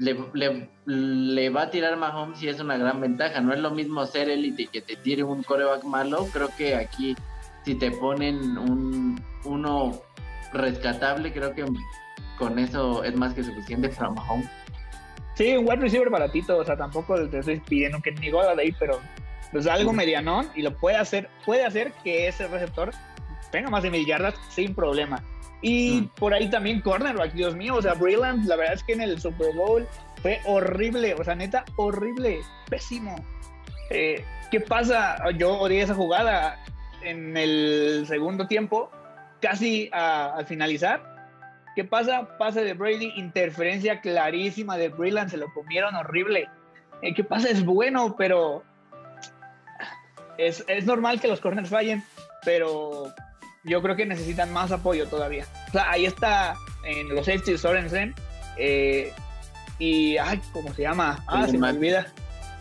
[0.00, 3.40] le, le, va a tirar Mahomes y es una gran ventaja.
[3.40, 6.26] No es lo mismo ser élite que te tire un coreback malo.
[6.32, 7.14] Creo que aquí,
[7.64, 10.00] si te ponen un, uno
[10.52, 11.66] rescatable, creo que
[12.38, 14.48] con eso es más que suficiente para Mahomes.
[15.34, 18.62] Sí, un wide receiver baratito, o sea, tampoco te estoy pidiendo que ni gola de
[18.62, 19.00] ahí, pero
[19.52, 22.90] pues algo medianón y lo puede hacer, puede hacer que ese receptor
[23.50, 25.22] tenga más de mil yardas sin problema.
[25.62, 29.02] Y por ahí también cornerback, Dios mío, o sea, Brillant, la verdad es que en
[29.02, 29.86] el Super Bowl
[30.22, 33.16] fue horrible, o sea, neta, horrible, pésimo.
[33.90, 35.18] Eh, ¿Qué pasa?
[35.36, 36.58] Yo odié esa jugada
[37.02, 38.90] en el segundo tiempo,
[39.40, 41.02] casi al finalizar.
[41.76, 42.36] ¿Qué pasa?
[42.38, 46.48] Pase de Brady, interferencia clarísima de Brillant, se lo comieron horrible.
[47.02, 47.48] Eh, ¿Qué pasa?
[47.50, 48.64] Es bueno, pero
[50.38, 52.02] es, es normal que los corners fallen,
[52.44, 53.12] pero
[53.64, 55.46] yo creo que necesitan más apoyo todavía.
[55.68, 58.14] O sea, ahí está en los safeties Sorensen
[58.56, 59.12] eh,
[59.78, 61.22] y, ay, ¿cómo se llama?
[61.26, 62.06] Ah, se me olvida.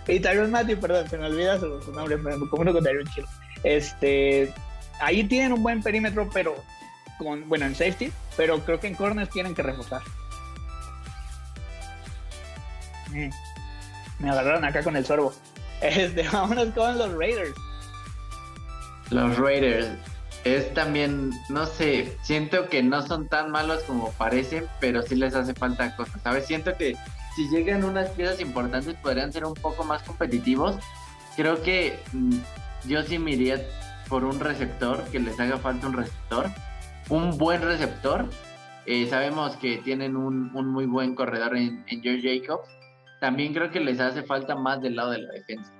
[0.08, 3.26] Y Tyron Matthew, perdón, se me olvida su, nombre, me confundo con Tyron Chill.
[3.64, 4.54] Este,
[5.00, 6.56] ahí tienen un buen perímetro, pero
[7.18, 10.02] con, bueno, en safety, pero creo que en corners tienen que reforzar.
[13.10, 13.30] Mm,
[14.20, 15.34] me agarraron acá con el sorbo.
[15.82, 17.54] Este, vámonos con los Raiders.
[19.12, 19.88] Los Raiders
[20.44, 25.36] es también, no sé, siento que no son tan malos como parecen, pero sí les
[25.36, 26.48] hace falta cosas, ¿sabes?
[26.48, 26.96] Siento que
[27.36, 30.78] si llegan unas piezas importantes podrían ser un poco más competitivos.
[31.36, 32.38] Creo que mm,
[32.88, 33.62] yo sí me iría
[34.08, 36.48] por un receptor, que les haga falta un receptor,
[37.10, 38.26] un buen receptor.
[38.86, 42.68] Eh, sabemos que tienen un, muy buen corredor en, en George Jacobs.
[43.20, 45.72] También creo que les hace falta más del lado de la defensa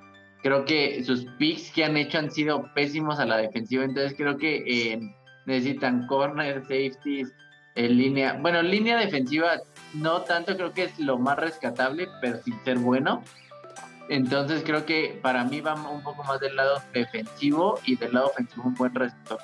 [0.42, 4.38] creo que sus picks que han hecho han sido pésimos a la defensiva, entonces creo
[4.38, 5.00] que eh,
[5.46, 7.34] necesitan corner, safeties,
[7.76, 9.60] en línea, bueno, línea defensiva
[9.94, 13.24] no tanto creo que es lo más rescatable, pero sin ser bueno.
[14.10, 18.28] Entonces creo que para mí va un poco más del lado defensivo y del lado
[18.28, 19.40] ofensivo un buen receptor.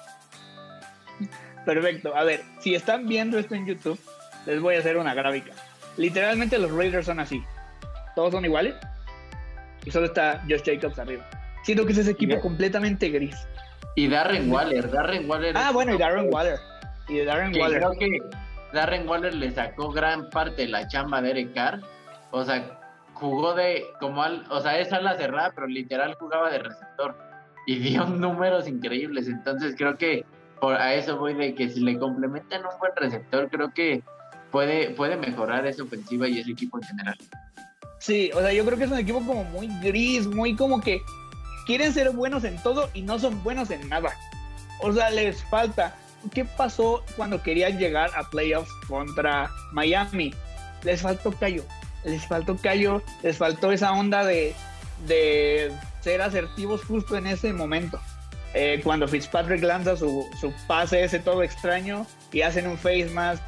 [1.66, 2.16] Perfecto.
[2.16, 4.00] A ver, si están viendo esto en YouTube,
[4.46, 5.54] les voy a hacer una gráfica.
[5.98, 7.44] Literalmente los Raiders son así.
[8.16, 8.76] Todos son iguales
[9.86, 11.24] y solo está Josh Jacobs arriba.
[11.64, 13.48] Siento que es ese equipo completamente gris.
[13.96, 15.56] Y Darren Waller, Darren Waller.
[15.58, 16.60] Ah, bueno, y Darren Waller.
[17.08, 17.80] Y Darren Waller.
[17.80, 18.20] Creo que
[18.74, 21.80] Darren Waller le sacó gran parte de la chamba de Eric Carr.
[22.32, 22.80] O sea,
[23.14, 27.18] jugó de como al, o sea, es ala cerrada, pero literal jugaba de receptor
[27.66, 29.28] y dio números increíbles.
[29.28, 30.26] Entonces creo que
[30.60, 34.04] por a eso voy de que si le complementan un buen receptor, creo que
[34.52, 37.18] puede, puede mejorar esa ofensiva y ese equipo en general.
[38.06, 41.02] Sí, o sea, yo creo que es un equipo como muy gris, muy como que
[41.66, 44.14] quieren ser buenos en todo y no son buenos en nada.
[44.82, 45.96] O sea, les falta.
[46.32, 50.36] ¿Qué pasó cuando querían llegar a playoffs contra Miami?
[50.84, 51.64] Les faltó callo,
[52.04, 54.54] les faltó callo, les faltó esa onda de,
[55.08, 58.00] de ser asertivos justo en ese momento.
[58.54, 63.42] Eh, cuando Fitzpatrick lanza su, su pase ese todo extraño y hacen un face mask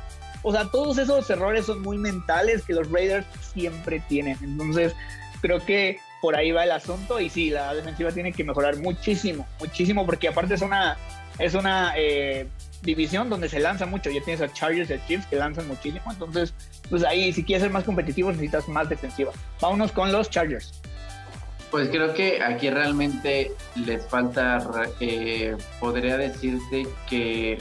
[0.44, 4.38] o sea, todos esos errores son muy mentales que los Raiders siempre tienen.
[4.42, 4.94] Entonces,
[5.42, 9.48] creo que por ahí va el asunto y sí, la defensiva tiene que mejorar muchísimo,
[9.60, 10.98] muchísimo, porque aparte es una,
[11.40, 12.48] es una eh,
[12.82, 14.10] división donde se lanza mucho.
[14.10, 16.12] Ya tienes a Chargers y a Chiefs que lanzan muchísimo.
[16.12, 16.54] Entonces,
[16.90, 19.32] pues ahí, si quieres ser más competitivo, necesitas más defensiva.
[19.62, 20.82] Vámonos con los Chargers.
[21.72, 24.66] Pues creo que aquí realmente les falta,
[25.02, 27.58] eh, podría decirte que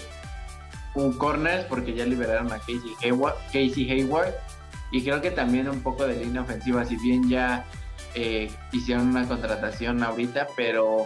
[1.02, 4.08] un corner porque ya liberaron a Casey Hayward, Casey
[4.92, 7.64] y creo que también un poco de línea ofensiva, si bien ya
[8.14, 11.04] eh, hicieron una contratación ahorita, pero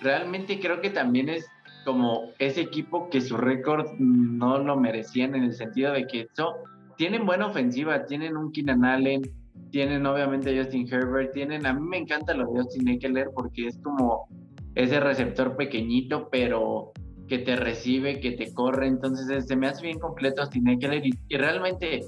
[0.00, 1.46] realmente creo que también es
[1.84, 6.56] como ese equipo que su récord no lo merecían en el sentido de que so,
[6.96, 9.22] tienen buena ofensiva, tienen un Keenan Allen,
[9.70, 13.78] tienen obviamente Justin Herbert, tienen, a mí me encanta lo de Justin Eckler porque es
[13.78, 14.28] como
[14.74, 16.92] ese receptor pequeñito, pero
[17.28, 21.18] que te recibe, que te corre, entonces se me hace bien completo Justin Eckler y,
[21.28, 22.06] y realmente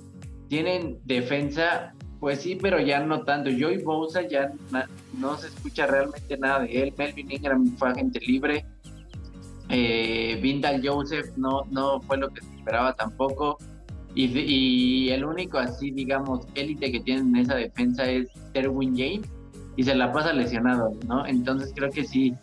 [0.48, 3.50] tienen defensa, pues sí, pero ya no tanto.
[3.50, 4.52] Joey Bosa ya
[5.18, 6.94] no se escucha realmente nada de él.
[6.98, 8.66] Melvin Ingram fue agente libre.
[9.68, 13.58] Eh, Vindal Joseph no, no fue lo que se esperaba tampoco.
[14.14, 19.28] Y, el único así, digamos, élite que tienen en esa defensa es Terwin James
[19.76, 21.24] y se la pasa lesionado, ¿no?
[21.26, 22.34] Entonces creo que sí.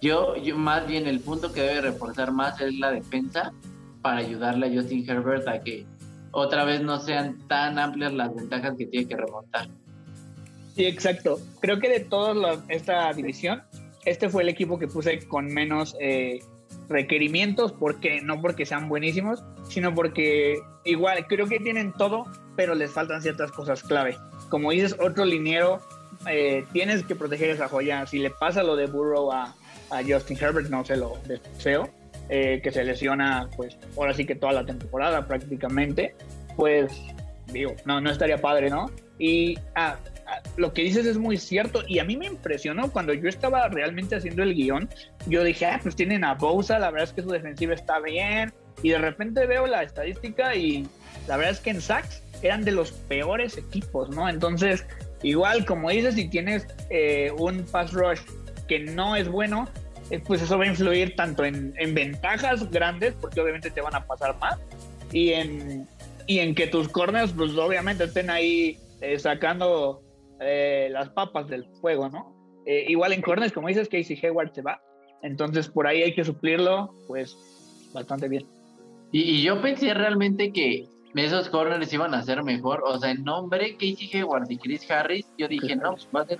[0.00, 3.52] Yo, yo más bien el punto que debe reforzar más es la defensa
[4.02, 5.86] para ayudarle a Justin Herbert a que
[6.30, 9.68] otra vez no sean tan amplias las ventajas que tiene que remontar.
[10.74, 11.40] Sí, exacto.
[11.60, 13.62] Creo que de toda esta división,
[14.04, 16.40] este fue el equipo que puse con menos eh,
[16.88, 22.92] requerimientos, porque no porque sean buenísimos, sino porque igual creo que tienen todo, pero les
[22.92, 24.18] faltan ciertas cosas clave.
[24.50, 25.80] Como dices, otro liniero,
[26.28, 28.06] eh, tienes que proteger esa joya.
[28.06, 29.54] Si le pasa lo de Burrow a,
[30.06, 31.90] Justin Herbert, no se lo deseo,
[32.28, 36.14] eh, que se lesiona, pues ahora sí que toda la temporada prácticamente,
[36.56, 36.92] pues
[37.52, 38.90] digo, no, no estaría padre, ¿no?
[39.18, 39.96] Y ah,
[40.56, 44.16] lo que dices es muy cierto y a mí me impresionó cuando yo estaba realmente
[44.16, 44.88] haciendo el guion.
[45.26, 48.52] Yo dije, ah, pues tienen a Bosa, la verdad es que su defensiva está bien.
[48.82, 50.86] Y de repente veo la estadística y
[51.28, 54.28] la verdad es que en sacks eran de los peores equipos, ¿no?
[54.28, 54.84] Entonces,
[55.22, 58.20] igual, como dices, si tienes eh, un pass rush
[58.66, 59.68] que no es bueno,
[60.10, 64.06] eh, pues eso va a influir tanto en, ventajas grandes, porque obviamente te van a
[64.06, 64.58] pasar más,
[65.12, 65.88] y en,
[66.26, 70.02] y en que tus corners, pues obviamente estén ahí eh, sacando
[70.40, 72.34] eh, las papas del fuego, ¿no?
[72.66, 74.82] Eh, igual en corners, como dices, Casey Hayward se va.
[75.22, 77.36] Entonces por ahí hay que suplirlo, pues
[77.92, 78.46] bastante bien.
[79.12, 82.82] Y, yo pensé realmente que esos corners iban a ser mejor.
[82.84, 86.26] O sea, en nombre Casey Hayward y Chris Harris, yo dije, no, pues va a
[86.26, 86.38] ser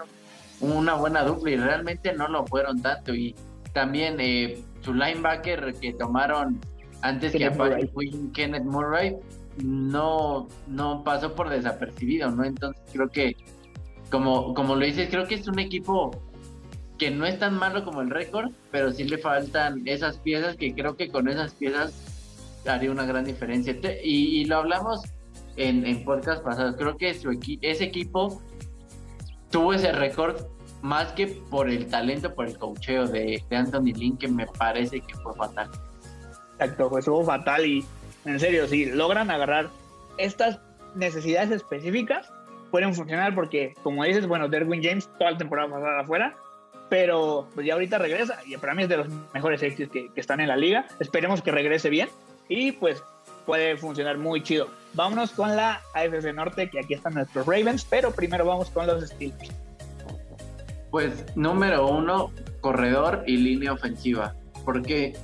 [0.60, 3.14] una buena dupla y realmente no lo fueron tanto.
[3.14, 3.34] Y
[3.72, 6.60] también eh, su linebacker que tomaron
[7.02, 7.90] antes que apareció
[8.32, 9.16] Kenneth Murray
[9.62, 12.44] no, no pasó por desapercibido, ¿no?
[12.44, 13.36] Entonces creo que
[14.10, 16.10] como, como lo dices, creo que es un equipo
[16.98, 20.74] que no es tan malo como el récord, pero sí le faltan esas piezas que
[20.74, 21.92] creo que con esas piezas
[22.66, 23.76] haría una gran diferencia.
[24.02, 25.02] Y, lo hablamos
[25.56, 28.40] en, en podcast pasados, creo que su ese equipo
[29.50, 30.46] tuvo ese récord
[30.82, 35.14] más que por el talento, por el cocheo de, Anthony Lynn, que me parece que
[35.16, 35.70] fue fatal.
[36.52, 37.84] Exacto, fue estuvo fatal y
[38.24, 39.68] en serio, si logran agarrar
[40.18, 40.60] estas
[40.94, 42.32] necesidades específicas,
[42.70, 46.36] pueden funcionar porque, como dices, bueno, Derwin James toda la temporada pasada afuera,
[46.88, 50.20] pero pues ya ahorita regresa y para mí es de los mejores éxitos que, que,
[50.20, 50.86] están en la liga.
[51.00, 52.08] Esperemos que regrese bien
[52.48, 53.02] y pues
[53.44, 54.68] puede funcionar muy chido.
[54.96, 59.06] Vámonos con la AFC Norte, que aquí están nuestros Ravens, pero primero vamos con los
[59.06, 59.52] Steelers.
[60.90, 62.32] Pues número uno,
[62.62, 65.14] corredor y línea ofensiva, porque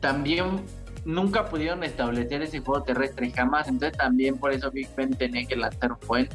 [0.00, 0.62] también
[1.04, 5.54] nunca pudieron establecer ese juego terrestre jamás, entonces también por eso Big Ben tenía que
[5.54, 6.28] lanzar un buen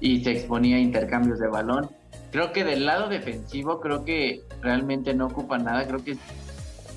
[0.00, 1.88] y se exponía a intercambios de balón.
[2.30, 6.18] Creo que del lado defensivo, creo que realmente no ocupa nada, creo que es,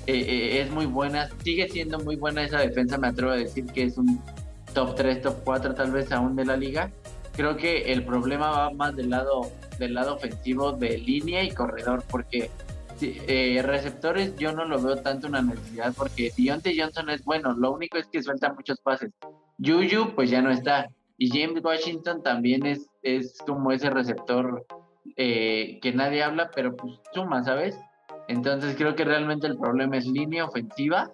[0.06, 3.64] eh, eh, es muy buena, sigue siendo muy buena esa defensa, me atrevo a decir
[3.64, 4.20] que es un
[4.74, 6.90] top 3, top 4 tal vez aún de la liga.
[7.34, 12.02] Creo que el problema va más del lado, del lado ofensivo de línea y corredor,
[12.10, 12.50] porque
[13.00, 17.72] eh, receptores yo no lo veo tanto una necesidad porque Deontay Johnson es bueno, lo
[17.72, 19.12] único es que suelta muchos pases.
[19.64, 24.64] Juju pues ya no está, y James Washington también es, es como ese receptor
[25.16, 27.78] eh, que nadie habla, pero pues suma, ¿sabes?
[28.28, 31.10] Entonces creo que realmente el problema es línea ofensiva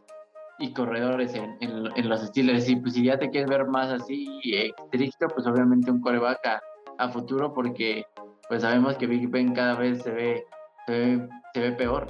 [0.58, 2.68] y corredores en, en, los Steelers.
[2.68, 6.60] Y pues si ya te quieres ver más así estricto, pues obviamente un coreback
[6.98, 8.04] a, futuro porque
[8.48, 10.46] pues sabemos que Big Ben cada vez se ve,
[10.86, 12.06] se ve, peor.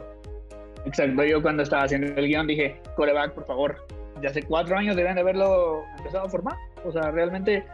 [0.84, 3.86] Exacto, yo cuando estaba haciendo el guion dije, coreback, por favor,
[4.20, 6.56] ya hace cuatro años deben de haberlo empezado a formar.
[6.84, 7.64] O sea, realmente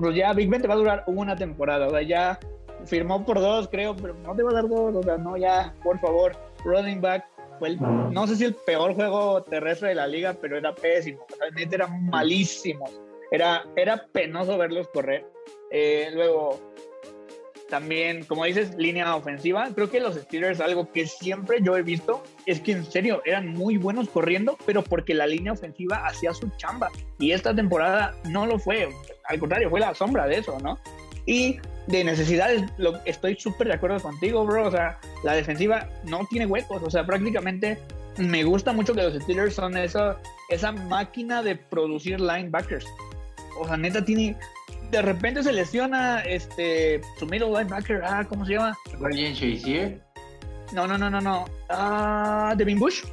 [0.00, 2.38] pues ya Big Ben te va a durar una temporada, o sea, ya
[2.84, 5.74] firmó por dos, creo, pero no te va a dar dos, o sea, no, ya,
[5.82, 6.32] por favor,
[6.64, 7.24] running back,
[7.58, 11.76] fue no sé si el peor juego terrestre de la liga, pero era pésimo, realmente
[11.76, 12.88] era malísimo,
[13.30, 15.26] era, era penoso verlos correr.
[15.70, 16.58] Eh, luego,
[17.68, 19.68] también, como dices, línea ofensiva.
[19.74, 23.48] Creo que los Steelers, algo que siempre yo he visto, es que en serio eran
[23.48, 26.88] muy buenos corriendo, pero porque la línea ofensiva hacía su chamba.
[27.18, 28.88] Y esta temporada no lo fue.
[29.24, 30.78] Al contrario, fue la sombra de eso, ¿no?
[31.26, 34.68] Y de necesidades, lo, estoy súper de acuerdo contigo, bro.
[34.68, 36.82] O sea, la defensiva no tiene huecos.
[36.82, 37.78] O sea, prácticamente
[38.18, 40.18] me gusta mucho que los Steelers son esa,
[40.50, 42.86] esa máquina de producir linebackers.
[43.58, 44.36] O sea, neta tiene
[44.90, 48.76] de repente se lesiona este su middle linebacker, ah, ¿cómo se llama?
[49.00, 50.00] Ryan Shazier.
[50.72, 51.44] No, no, no, no, no.
[51.68, 53.04] Ah, Devin Bush.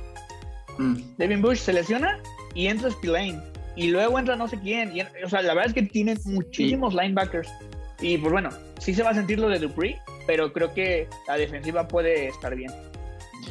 [0.77, 0.95] Mm.
[1.17, 2.19] Devin Bush se lesiona
[2.53, 3.41] y entra Spillane.
[3.75, 4.95] Y luego entra no sé quién.
[4.95, 7.49] Y, o sea, la verdad es que tienen muchísimos linebackers.
[7.99, 11.37] Y pues bueno, sí se va a sentir lo de Dupree, pero creo que la
[11.37, 12.71] defensiva puede estar bien.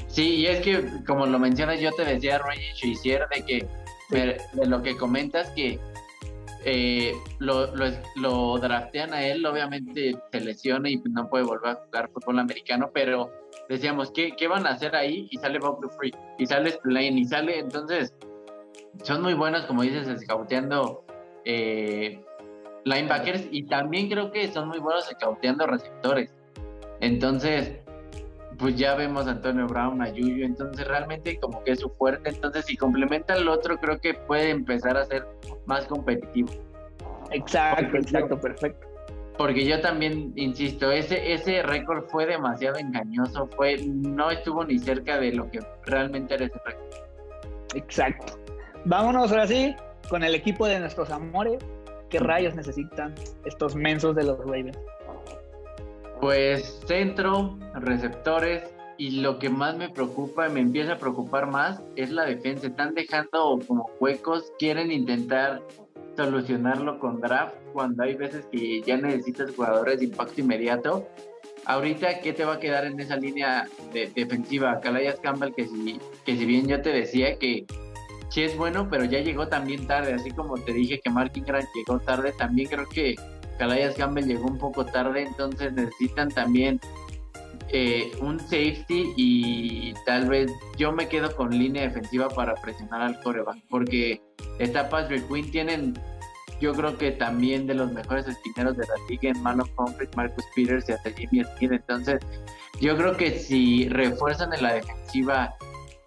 [0.08, 3.68] Sí, y es que, como lo mencionas, yo te decía, Ryan Shazier, de que
[4.10, 5.78] de, lo que comentas, que
[6.64, 7.68] eh, lo,
[8.16, 12.90] lo, draftean a él, obviamente se lesiona y no puede volver a jugar fútbol americano,
[12.92, 13.30] pero
[13.68, 15.28] decíamos, ¿qué, qué van a hacer ahí?
[15.30, 18.14] Y sale Bob Free, y sale Spillane, y sale, entonces,
[19.02, 21.04] son muy buenos, como dices, scouteando
[21.44, 22.23] eh,
[22.84, 26.32] linebackers, y también creo que son muy buenos scouteando receptores.
[27.00, 27.78] Entonces,
[28.58, 32.30] pues ya vemos a Antonio Brown, a Yuyu, entonces realmente como que es su fuerte,
[32.30, 35.26] entonces si complementa al otro creo que puede empezar a ser
[35.66, 36.50] más competitivo.
[37.30, 38.86] Exacto, exacto, perfecto.
[39.36, 45.18] Porque yo también insisto, ese, ese récord fue demasiado engañoso, fue, no estuvo ni cerca
[45.18, 46.84] de lo que realmente era ese récord.
[47.74, 48.38] Exacto.
[48.84, 49.74] Vámonos ahora sí
[50.08, 51.58] con el equipo de nuestros amores.
[52.14, 53.12] ¿Qué rayos necesitan
[53.44, 54.78] estos mensos de los Ravens?
[56.20, 58.62] Pues centro, receptores
[58.98, 62.68] y lo que más me preocupa me empieza a preocupar más es la defensa.
[62.68, 65.60] Están dejando como huecos, quieren intentar
[66.16, 71.08] solucionarlo con draft cuando hay veces que ya necesitas jugadores de impacto inmediato.
[71.64, 74.78] Ahorita, ¿qué te va a quedar en esa línea de, defensiva?
[74.78, 77.66] Calayas Campbell, que si, que si bien yo te decía que
[78.34, 81.64] sí es bueno, pero ya llegó también tarde, así como te dije que Mark Ingram
[81.72, 83.14] llegó tarde, también creo que
[83.60, 86.80] Calayas Campbell llegó un poco tarde, entonces necesitan también
[87.68, 93.20] eh, un safety y tal vez yo me quedo con línea defensiva para presionar al
[93.20, 94.20] coreback, porque
[94.58, 95.94] esta Patrick Quinn tienen,
[96.60, 100.44] yo creo que también de los mejores esquineros de la liga en of Conflict, Marcus
[100.56, 102.18] Peters y hasta Jimmy Smith, entonces
[102.80, 105.54] yo creo que si refuerzan en la defensiva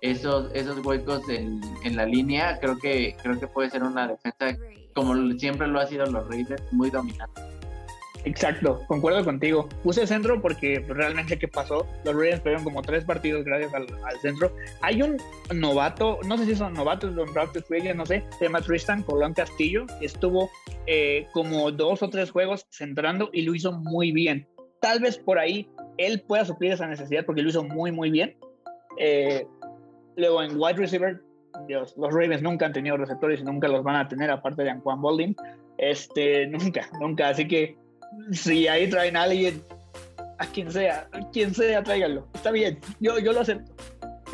[0.01, 4.57] esos, esos huecos en, en la línea, creo que, creo que puede ser una defensa
[4.97, 7.39] como siempre lo ha sido los Raiders, muy dominante.
[8.25, 9.69] Exacto, concuerdo contigo.
[9.83, 11.87] Puse centro porque realmente qué pasó.
[12.03, 13.87] Los Raiders perdieron como tres partidos gracias al,
[14.21, 14.51] centro.
[14.81, 15.17] Hay un
[15.53, 19.85] novato, no sé si son novatos, los drafted no sé, se llama Tristan Colón Castillo.
[20.01, 20.49] Estuvo
[20.87, 24.47] eh, como dos o tres juegos centrando y lo hizo muy bien.
[24.81, 28.35] Tal vez por ahí él pueda suplir esa necesidad porque lo hizo muy, muy bien.
[28.97, 29.45] Eh,
[30.17, 31.21] luego en wide receiver
[31.65, 34.69] Dios, los Ravens nunca han tenido receptores y nunca los van a tener, aparte de
[34.69, 35.35] Anquan Boldin.
[35.77, 37.29] Este, nunca, nunca.
[37.29, 37.75] Así que
[38.31, 39.61] si ahí traen a alguien,
[40.37, 42.27] a quien sea, a quien sea, tráiganlo.
[42.33, 43.71] Está bien, yo, yo lo acepto.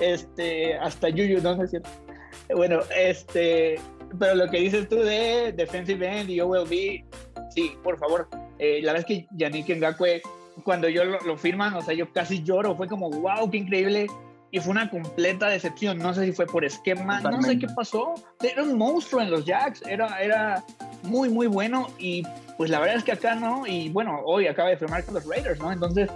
[0.01, 3.79] Este, hasta Yuyu, no sé si Bueno, este,
[4.19, 7.03] pero lo que dices tú de defensive end y OLB,
[7.49, 8.27] sí, por favor.
[8.59, 10.21] Eh, la verdad es que Yannick Ngakwe,
[10.63, 12.75] cuando yo lo, lo firman, o sea, yo casi lloro.
[12.75, 14.07] Fue como, wow, qué increíble
[14.53, 15.97] y fue una completa decepción.
[15.97, 18.13] No sé si fue por esquema, no sé qué pasó.
[18.39, 20.63] Era un monstruo en los Jacks, era, era
[21.01, 22.21] muy, muy bueno y
[22.55, 23.65] pues la verdad es que acá no.
[23.65, 25.71] Y bueno, hoy acaba de firmar con los Raiders, ¿no?
[25.71, 26.07] Entonces,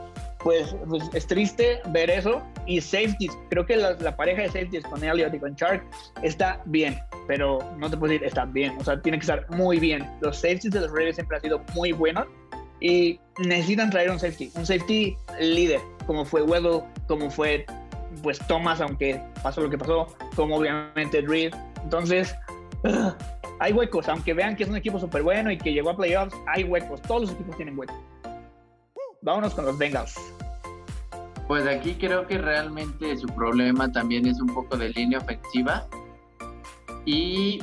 [0.43, 2.43] pues, pues es triste ver eso.
[2.67, 5.83] Y safeties, creo que la, la, pareja de safeties con Elliot y con Shark
[6.21, 9.79] está bien, pero no te puedo decir está bien, o sea, tiene que estar muy
[9.79, 10.07] bien.
[10.21, 12.27] Los safeties de los Raiders siempre han sido muy buenos
[12.79, 17.65] y necesitan traer un safety, un safety líder, como fue Weddle, como fue
[18.21, 21.53] pues Thomas, aunque pasó lo que pasó, como obviamente Reed.
[21.83, 22.35] Entonces,
[23.59, 26.35] hay huecos, aunque vean que es un equipo súper bueno y que llegó a playoffs,
[26.47, 27.97] hay huecos, todos los equipos tienen huecos.
[29.21, 30.15] Vámonos con los Bengals.
[31.47, 35.87] Pues aquí creo que realmente su problema también es un poco de línea ofensiva
[37.05, 37.59] y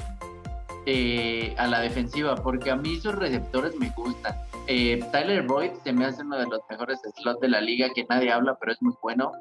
[0.86, 4.34] eh, a la defensiva, porque a mí sus receptores me gustan.
[4.66, 8.04] Eh, Tyler Boyd se me hace uno de los mejores slots de la liga que
[8.08, 9.32] nadie habla, pero es muy bueno.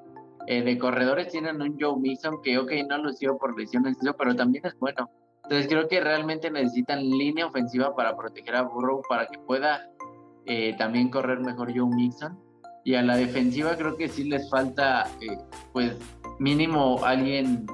[0.47, 4.65] Eh, de corredores tienen un Joe Mixon que, ok, no lució por lesiones, pero también
[4.65, 5.09] es bueno.
[5.43, 9.89] Entonces creo que realmente necesitan línea ofensiva para proteger a Burrow, para que pueda
[10.45, 12.37] eh, también correr mejor Joe Mixon.
[12.85, 15.37] Y a la defensiva creo que sí les falta, eh,
[15.71, 15.97] pues
[16.39, 17.65] mínimo alguien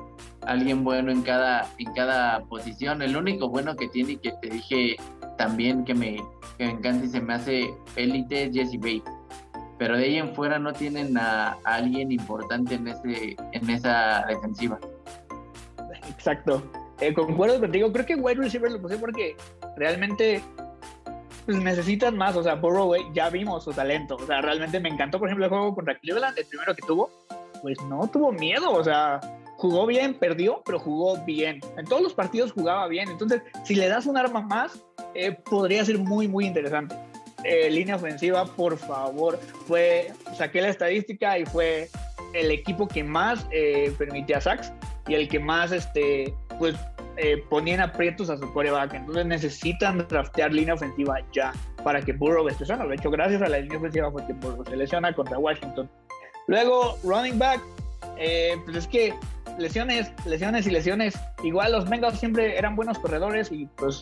[0.41, 3.01] alguien bueno en cada en cada posición.
[3.01, 4.95] El único bueno que tiene y que te dije
[5.37, 6.17] también que me,
[6.57, 9.18] que me encanta y se me hace élite es Jesse Bates
[9.79, 14.77] pero de ahí en fuera no tienen a, alguien importante en, ese, en esa defensiva.
[16.09, 16.61] Exacto.
[16.99, 17.91] Eh, concuerdo contigo.
[17.93, 19.37] Creo que wide receiver lo puse porque
[19.77, 20.41] realmente
[21.45, 22.35] pues, necesitan más.
[22.35, 24.15] O sea, Burrow ya vimos su talento.
[24.15, 27.09] O sea, realmente me encantó, por ejemplo, el juego contra Cleveland, el primero que tuvo.
[27.61, 28.71] Pues no tuvo miedo.
[28.73, 29.21] O sea,
[29.55, 31.61] jugó bien, perdió, pero jugó bien.
[31.77, 33.09] En todos los partidos jugaba bien.
[33.09, 36.97] Entonces, si le das un arma más, eh, podría ser muy, muy interesante.
[37.43, 39.39] Eh, línea ofensiva, por favor.
[39.67, 41.89] Fue, saqué la estadística y fue
[42.33, 44.71] el equipo que más eh, permitía sacks
[45.07, 46.75] y el que más, este, pues,
[47.17, 48.93] eh, ponían aprietos a su coreback.
[48.93, 52.87] Entonces necesitan draftear línea ofensiva ya para que Burrow esté sano.
[52.87, 55.89] De hecho, gracias a la línea ofensiva fue que Burrow se lesiona contra Washington.
[56.47, 57.61] Luego, running back,
[58.65, 59.13] pues es que
[59.57, 61.19] lesiones, lesiones y lesiones.
[61.43, 64.01] Igual los Bengals siempre eran buenos corredores y pues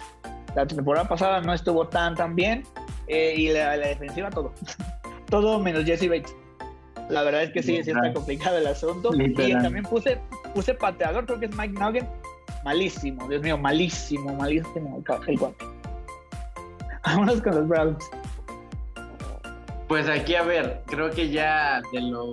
[0.55, 2.63] la temporada pasada no estuvo tan tan bien.
[3.07, 4.53] Eh, y la, defensiva todo.
[5.29, 6.35] todo menos Jesse Bates.
[7.09, 9.11] La verdad es que sí, sí está complicado el asunto.
[9.15, 10.19] Y también puse,
[10.53, 12.05] puse pateador, creo que es Mike Nugget.
[12.65, 15.37] Malísimo, Dios mío, malísimo, malísimo el cuate.
[17.05, 18.09] Vámonos con los Browns.
[19.87, 22.29] Pues aquí, a ver, creo que ya de lo,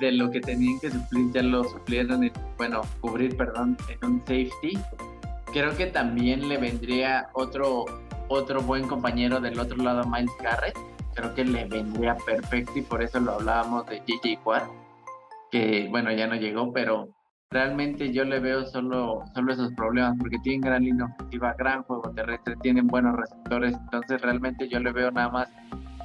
[0.00, 4.78] de lo que tenían que suplir, ya lo suplieron, bueno, cubrir, perdón, en un safety.
[5.52, 7.86] Creo que también le vendría otro
[8.28, 10.76] otro buen compañero del otro lado, Miles Garrett.
[11.14, 14.64] Creo que le vendría perfecto y por eso lo hablábamos de JJ Watt,
[15.50, 17.08] que bueno, ya no llegó, pero
[17.50, 22.10] realmente yo le veo solo, solo esos problemas porque tienen gran línea ofensiva, gran juego
[22.12, 25.48] terrestre, tienen buenos receptores, entonces realmente yo le veo nada más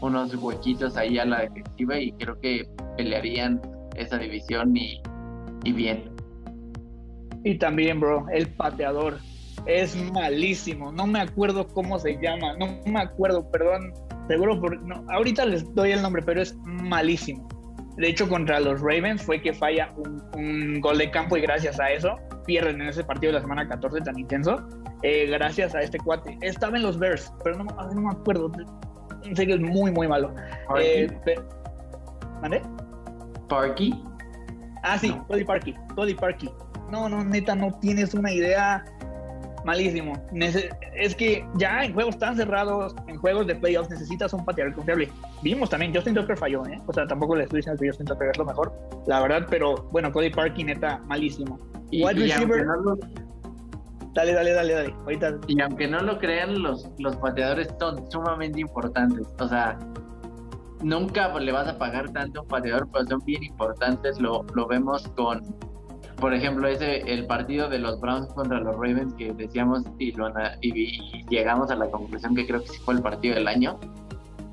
[0.01, 2.67] unos huequitos ahí a la defensiva y creo que
[2.97, 3.61] pelearían
[3.95, 5.01] esa división y,
[5.63, 6.11] y bien.
[7.43, 9.19] Y también, bro, el pateador
[9.65, 10.91] es malísimo.
[10.91, 12.55] No me acuerdo cómo se llama.
[12.57, 13.93] No me acuerdo, perdón.
[14.27, 17.47] Seguro, por, no, ahorita les doy el nombre, pero es malísimo.
[17.97, 19.93] De hecho, contra los Ravens fue que falla
[20.35, 23.67] un, gol de campo y gracias a eso pierden en ese partido de la semana
[23.67, 24.67] 14 tan intenso.
[25.03, 26.37] Eh, gracias a este cuate.
[26.41, 28.51] Estaba en los Bears, pero no, no me acuerdo.
[29.23, 30.33] En serio, es muy, muy malo.
[30.79, 31.07] Eh,
[32.41, 32.61] ¿Mande?
[33.47, 34.03] ¿Parky?
[34.83, 35.75] Ah, sí, Cody Parky.
[35.95, 36.49] Cody Parky.
[36.91, 38.83] No, no, neta, no tienes una idea
[39.65, 40.13] malísimo.
[40.95, 45.09] es que ya en juegos tan cerrados, en juegos de playoffs, necesitas un pateador confiable.
[45.41, 46.79] Vimos también, Justin Tucker falló, ¿eh?
[46.85, 48.73] O sea, tampoco le estoy diciendo que Justin Tucker es lo mejor,
[49.07, 51.59] la verdad, pero bueno, Cody Parky, neta, malísimo.
[51.91, 52.65] Y, receiver.
[54.13, 54.95] Dale, dale, dale, dale.
[55.05, 55.39] Ahorita.
[55.47, 59.27] Y aunque no lo crean, los, los pateadores son sumamente importantes.
[59.39, 59.77] O sea,
[60.83, 64.19] nunca le vas a pagar tanto a un pateador, pero son bien importantes.
[64.19, 65.43] Lo, lo vemos con
[66.23, 70.13] por ejemplo, ese el partido de los Browns contra los Ravens que decíamos y,
[70.61, 73.77] y, llegamos a la conclusión que creo que sí fue el partido del año,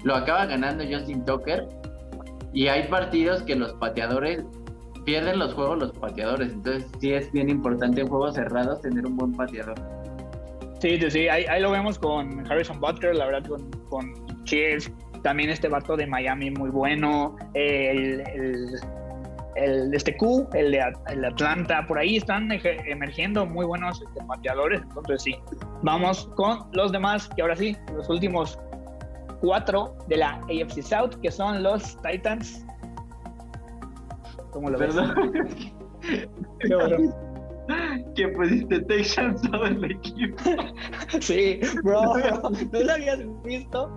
[0.02, 1.68] lo acaba ganando Justin Tucker
[2.52, 4.42] y hay partidos que los pateadores
[5.04, 9.16] pierden los juegos los pateadores, entonces sí es bien importante en juegos cerrados tener un
[9.16, 9.76] buen pateador.
[10.80, 14.12] Sí, sí, ahí, ahí lo vemos con Harrison Butker, la verdad, con, con
[14.42, 14.90] Cheers,
[15.22, 18.24] también este vato de Miami muy bueno, el
[19.60, 24.80] el este Q, el de el Atlanta, por ahí están emergiendo muy buenos este, pateadores.
[24.82, 25.36] Entonces, sí,
[25.82, 28.58] vamos con los demás, que ahora sí, los últimos
[29.40, 32.64] cuatro de la AFC South, que son los Titans.
[34.50, 34.94] ¿Cómo lo ves?
[36.60, 37.14] Qué bueno.
[38.16, 40.36] Que pusiste Titans todo el equipo.
[41.20, 42.14] sí, bro,
[42.72, 43.88] ¿no lo habías visto?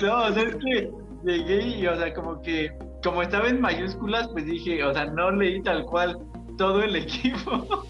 [0.00, 0.92] No, o sea, es que
[1.24, 2.70] llegué y, o sea, como que
[3.02, 6.18] como estaba en mayúsculas, pues dije, o sea, no leí tal cual
[6.58, 7.86] todo el equipo.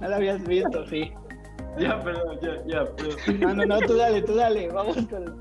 [0.00, 1.12] No lo habías visto, sí.
[1.78, 3.40] Ya, perdón, ya, ya, perdón.
[3.40, 5.40] No, no, no, tú dale, tú dale, vamos con...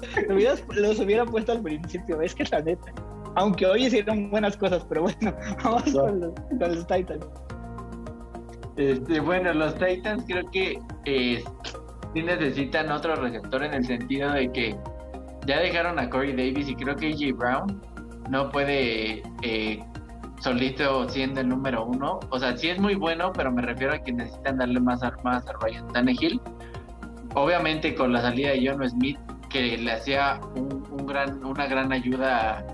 [0.75, 2.91] los hubiera puesto al principio, es que la neta.
[3.35, 7.25] Aunque hoy hicieron buenas cosas, pero bueno, vamos con, los, con, los, Titans.
[8.77, 11.43] Este, bueno, los Titans creo que eh,
[12.13, 14.75] sí necesitan otro receptor en el sentido de que
[15.45, 17.92] ya dejaron a Corey Davis y creo que AJ Brown
[18.33, 19.79] no puede eh,
[20.39, 22.19] solito siendo el número uno.
[22.31, 25.47] O sea, sí es muy bueno, pero me refiero a que necesitan darle más armas
[25.47, 26.41] a Ryan Tannehill.
[27.35, 29.19] Obviamente con la salida de John Smith,
[29.51, 32.65] que le hacía un, gran, una gran ayuda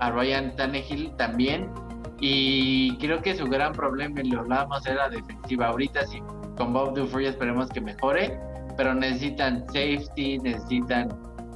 [0.00, 1.70] a, Ryan Tannehill también.
[2.18, 5.68] Y creo que su gran problema, y lo hablábamos, era defensiva.
[5.68, 6.20] Ahorita sí,
[6.56, 8.36] con Bob Dufresne esperemos que mejore,
[8.76, 11.08] pero necesitan safety, necesitan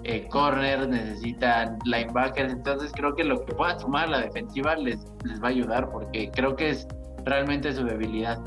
[0.08, 5.42] eh, corner, necesitan linebackers, entonces creo que lo que pueda sumar la defensiva les, les
[5.42, 6.88] va a ayudar porque creo que es
[7.26, 8.40] realmente su debilidad.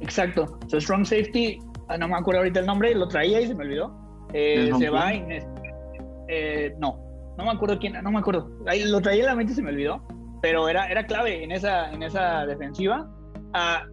[0.00, 3.54] Exacto, su strong safety, ah, no me acuerdo ahorita el nombre, lo traía y se
[3.54, 3.94] me olvidó.
[4.32, 6.98] Eh, se va eh, no,
[7.36, 8.48] no me acuerdo quién, no me acuerdo.
[8.66, 10.02] Ahí lo traía en la mente y se me olvidó,
[10.40, 13.06] pero era, era clave en esa, en esa defensiva
[13.52, 13.86] a,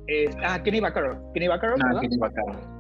[0.64, 1.32] Kenny Vaccaro.
[1.34, 1.76] Kenny Vaccaro,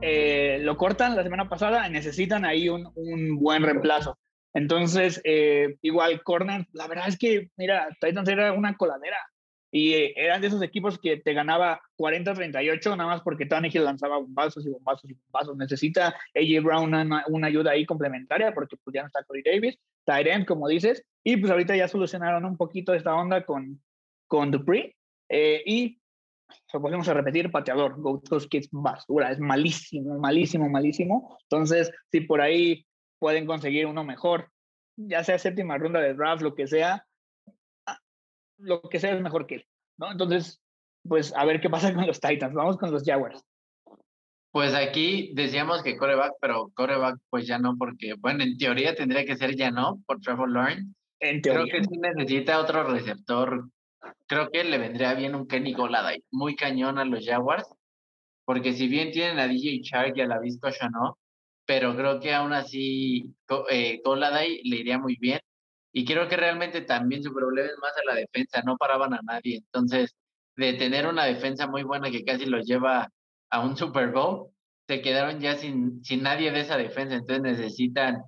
[0.01, 4.17] eh, lo cortan la semana pasada, necesitan ahí un, un buen reemplazo.
[4.57, 9.17] Entonces, eh, igual corner, la verdad es que, mira, Titans era una coladera.
[9.71, 14.17] y eh, eran de esos equipos que te ganaba 40-38 nada más porque Tannehill lanzaba
[14.17, 15.57] bombazos y bombazos y bombazos.
[15.57, 19.77] Necesita AJ Brown una, una, ayuda ahí complementaria porque pues ya no está Corey Davis,
[20.05, 23.79] Tyrant, como dices, y pues ahorita ya solucionaron un poquito esta onda con,
[24.27, 24.95] con Dupree
[25.29, 25.99] eh, y
[26.73, 31.37] lo podemos a repetir, pateador, Ghost Kids basura, es malísimo, malísimo, malísimo.
[31.43, 32.85] Entonces, si por ahí
[33.19, 34.51] pueden conseguir uno mejor,
[34.95, 37.05] ya sea séptima ronda de draft, lo que sea,
[38.57, 39.65] lo que sea es mejor que él,
[39.97, 40.11] ¿no?
[40.11, 40.61] Entonces,
[41.07, 42.53] pues a ver qué pasa con los Titans.
[42.53, 43.43] Vamos con los Jaguars.
[44.51, 49.25] Pues aquí decíamos que coreback, pero coreback pues ya no, porque, bueno, en teoría tendría
[49.25, 50.93] que ser ya no por Trevor Lawrence.
[51.19, 51.63] En teoría.
[51.63, 53.69] Creo que sí necesita otro receptor.
[54.27, 57.67] Creo que le vendría bien un Kenny Goladay, muy cañón a los Jaguars,
[58.45, 61.17] porque si bien tienen a DJ Shark y a la Visco no,
[61.65, 63.35] pero creo que aún así
[63.69, 65.39] eh, Goladay le iría muy bien.
[65.91, 69.19] Y creo que realmente también su problema es más a la defensa, no paraban a
[69.23, 69.57] nadie.
[69.57, 70.15] Entonces,
[70.55, 73.09] de tener una defensa muy buena que casi los lleva
[73.49, 74.49] a un Super Bowl,
[74.87, 77.15] se quedaron ya sin, sin nadie de esa defensa.
[77.15, 78.23] Entonces necesitan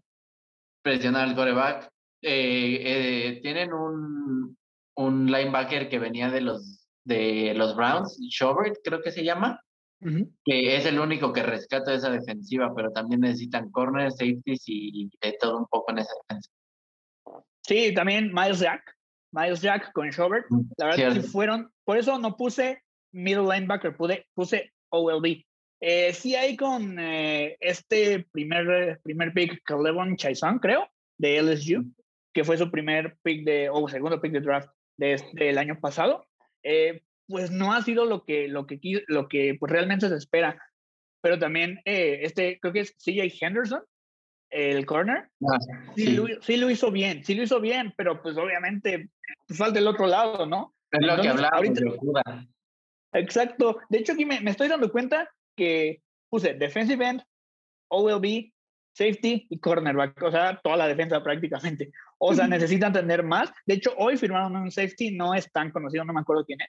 [0.81, 1.89] presionar al coreback.
[2.21, 4.57] Eh, eh, tienen un,
[4.99, 9.63] un linebacker que venía de los, de los Browns, Schobert creo que se llama,
[10.43, 15.37] que es el único que rescata esa defensiva, pero también necesitan corners, safeties y de
[15.39, 16.51] todo un poco en esa defensa.
[17.65, 18.81] Sí, también Miles Jack.
[19.31, 20.45] Miles Jack con Schobert.
[20.77, 21.71] La verdad que fueron.
[21.85, 22.81] Por eso no puse
[23.13, 25.45] middle linebacker, puse, puse OLB.
[25.81, 31.85] Eh, sí hay con eh, este primer, primer pick, Calebon Chaison, creo, de LSU,
[32.33, 34.69] que fue su primer pick de, o segundo pick de draft
[34.99, 36.27] de del año pasado.
[36.63, 40.61] Eh, pues no ha sido lo que, lo que, lo que pues realmente se espera.
[41.21, 43.83] Pero también este, creo que es CJ Henderson,
[44.49, 45.59] el corner, ah,
[45.95, 49.09] sí, Lo, hizo bien, sí lo hizo bien, pero pues obviamente
[49.47, 50.73] pues, falta el otro lado, ¿no?
[50.91, 51.81] Es lo que hablaba ahorita,
[53.13, 53.79] Exacto.
[53.89, 57.23] De hecho, aquí me, me, estoy dando cuenta que puse defensive end,
[57.89, 58.51] OLB,
[58.93, 61.91] safety y cornerback, o sea, toda la defensa prácticamente.
[62.21, 63.51] O sea, necesitan tener más.
[63.65, 66.67] De hecho, hoy firmaron un safety, no es tan conocido, no me acuerdo quién es,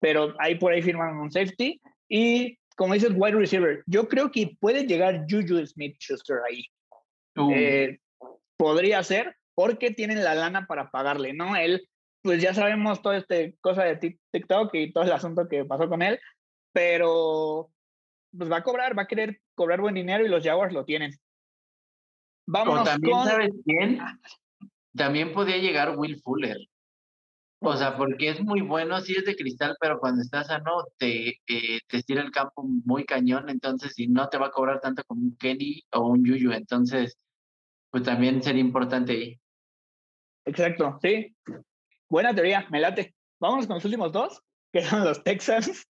[0.00, 1.80] pero ahí por ahí firmaron un safety.
[2.08, 6.64] Y como dices, wide receiver, yo creo que puede llegar Juju Smith-Schuster ahí.
[7.54, 7.98] Eh,
[8.56, 11.54] podría ser porque tienen la lana para pagarle, ¿no?
[11.54, 11.88] Él,
[12.22, 16.02] pues ya sabemos toda esta cosa de TikTok y todo el asunto que pasó con
[16.02, 16.18] él,
[16.72, 17.70] pero
[18.36, 21.12] pues va a cobrar, va a querer cobrar buen dinero y los Jaguars lo tienen.
[22.46, 23.98] Vamos también, ¿sabes quién?
[24.94, 26.58] También podía llegar Will Fuller.
[27.60, 31.30] O sea, porque es muy bueno, sí es de cristal, pero cuando estás sano te,
[31.30, 35.02] eh, te estira el campo muy cañón, entonces si no te va a cobrar tanto
[35.04, 37.18] como un Kenny o un Yuyu, entonces
[37.90, 39.40] pues también sería importante ahí.
[40.44, 41.34] Exacto, sí.
[42.08, 43.14] Buena teoría, me late.
[43.40, 44.40] Vámonos con los últimos dos,
[44.72, 45.84] que son los Texans.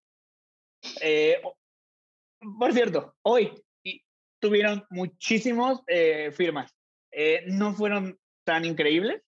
[1.03, 1.41] Eh,
[2.59, 3.53] por cierto, hoy
[4.41, 6.75] tuvieron muchísimas eh, firmas.
[7.11, 8.19] Eh, no fueron
[8.49, 9.21] tan increíbles,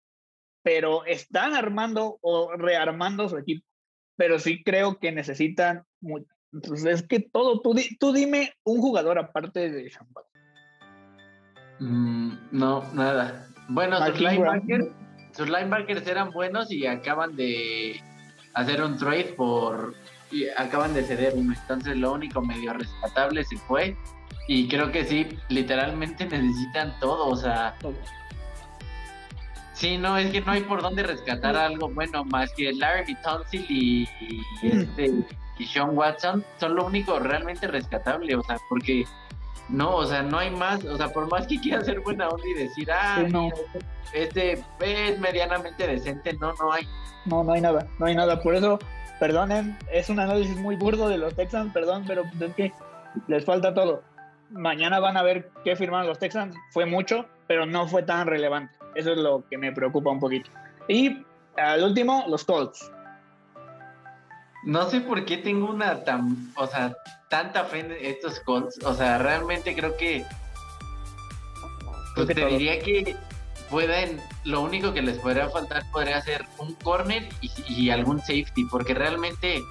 [0.62, 3.66] pero están armando o rearmando su equipo.
[4.16, 6.34] Pero sí creo que necesitan mucho.
[6.54, 10.26] Entonces, es que todo, tú, tú dime un jugador aparte de Champagne.
[11.80, 13.46] Mm, no, nada.
[13.68, 14.86] Bueno, sus linebackers,
[15.32, 18.00] sus linebackers eran buenos y acaban de
[18.54, 19.94] hacer un trade por.
[20.30, 21.54] Y acaban de ceder uno.
[21.60, 23.94] Entonces, lo único medio rescatable se fue.
[24.48, 27.28] Y creo que sí, literalmente necesitan todo.
[27.28, 27.76] O sea.
[29.72, 33.64] Sí, no, es que no hay por dónde rescatar algo bueno más que Larry Tonsil
[33.68, 35.12] y, y, este,
[35.58, 39.04] y Sean Watson son lo único realmente rescatable, o sea, porque
[39.70, 42.44] no, o sea, no hay más, o sea, por más que quiera ser buena onda
[42.48, 43.50] y decir, ah, no.
[44.12, 46.86] este es medianamente decente, no, no hay.
[47.26, 48.40] No, no hay nada, no hay nada.
[48.40, 48.78] Por eso,
[49.20, 52.72] perdonen, es un análisis muy burdo de los Texans, perdón, pero es que
[53.28, 54.02] les falta todo.
[54.50, 58.74] Mañana van a ver qué firmaron los Texans, fue mucho, pero no fue tan relevante.
[58.94, 60.50] Eso es lo que me preocupa un poquito.
[60.88, 61.24] Y
[61.56, 62.90] al último, los Colts.
[64.64, 66.94] No sé por qué tengo una tan, o sea,
[67.28, 68.78] tanta fe en estos Colts.
[68.84, 70.24] O sea, realmente creo que.
[72.14, 73.16] Pues te diría que
[73.70, 74.20] pueden.
[74.44, 79.62] Lo único que les podría faltar podría ser un corner y, algún safety, porque realmente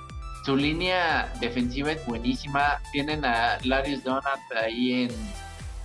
[0.45, 2.79] su línea defensiva es buenísima.
[2.91, 5.11] Tienen a Larius Donat ahí en,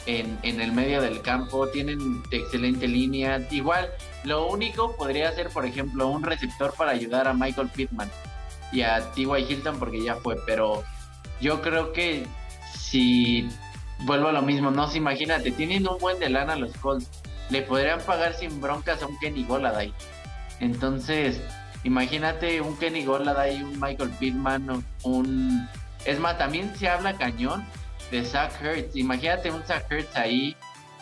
[0.06, 3.46] en, el medio del campo, tienen excelente línea.
[3.50, 3.90] Igual,
[4.24, 8.10] lo único podría ser, por ejemplo, un receptor para ayudar a Michael Pittman
[8.72, 9.52] y a T.Y.
[9.52, 10.84] Hilton porque ya fue, pero
[11.40, 12.26] yo creo que
[12.76, 13.48] si
[14.00, 17.08] vuelvo a lo mismo, no se imagínate, tienen un buen de lana los Colts,
[17.50, 19.92] le podrían pagar sin broncas a un Kenny Goladay.
[20.60, 21.40] Entonces,
[21.84, 25.68] Imagínate un Kenny Golladay, un Michael Pittman, un...
[26.06, 27.64] Es también se habla cañón
[28.10, 28.96] de Zach Hertz.
[28.96, 30.56] Imagínate un Zach Hertz ahí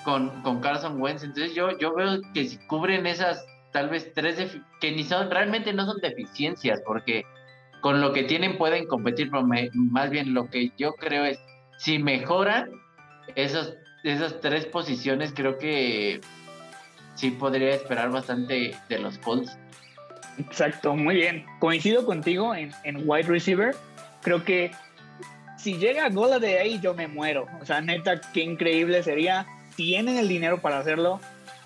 [0.05, 1.23] con, con Carson Wentz.
[1.23, 5.73] Entonces yo, yo veo que si cubren esas tal vez tres que ni son, realmente
[5.73, 7.25] no son deficiencias, porque
[7.81, 9.45] con lo que tienen pueden competir, pero
[9.75, 11.39] más bien lo que yo creo es,
[11.79, 12.71] si mejoran
[13.35, 13.75] esos,
[14.05, 16.21] esas tres posiciones, creo que
[17.15, 19.59] sí podría esperar bastante de los Colts.
[20.39, 21.45] Exacto, muy bien.
[21.59, 23.75] Coincido contigo en, en wide receiver.
[24.23, 24.71] Creo que
[25.63, 27.47] si llega Gola de ahí, yo me muero.
[27.61, 29.47] O sea, neta, qué increíble sería.
[29.77, 31.21] Tienen el dinero para hacerlo.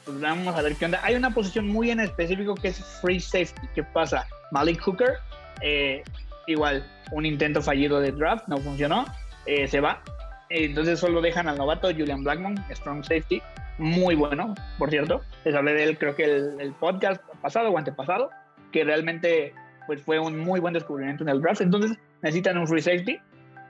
[0.05, 1.01] Pues vamos a ver qué onda.
[1.03, 3.67] Hay una posición muy en específico que es free safety.
[3.75, 4.27] ¿Qué pasa?
[4.53, 5.15] Malik Hooker,
[5.63, 6.05] eh,
[6.47, 9.07] igual, un intento fallido de draft, no funcionó.
[9.47, 10.03] Eh, se va.
[10.51, 13.43] Entonces solo dejan al novato Julian Blackmon, strong safety.
[13.79, 15.23] Muy bueno, por cierto.
[15.45, 18.31] Les hablé de él, creo que el, el podcast pasado o antepasado
[18.73, 19.55] que realmente
[19.87, 21.63] pues fue un muy buen descubrimiento en el draft.
[21.63, 23.19] Entonces necesitan un free safety.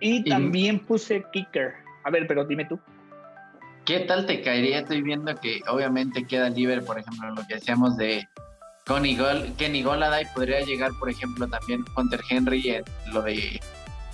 [0.00, 1.74] Y, también puse kicker.
[2.04, 2.78] A ver, pero dime tú.
[3.84, 4.80] ¿Qué tal te caería?
[4.80, 8.26] Estoy viendo que obviamente queda libre, por ejemplo, lo que decíamos de
[8.84, 10.26] Connie Gol, Kenny Goladay.
[10.34, 13.60] Podría llegar, por ejemplo, también Hunter Henry en lo de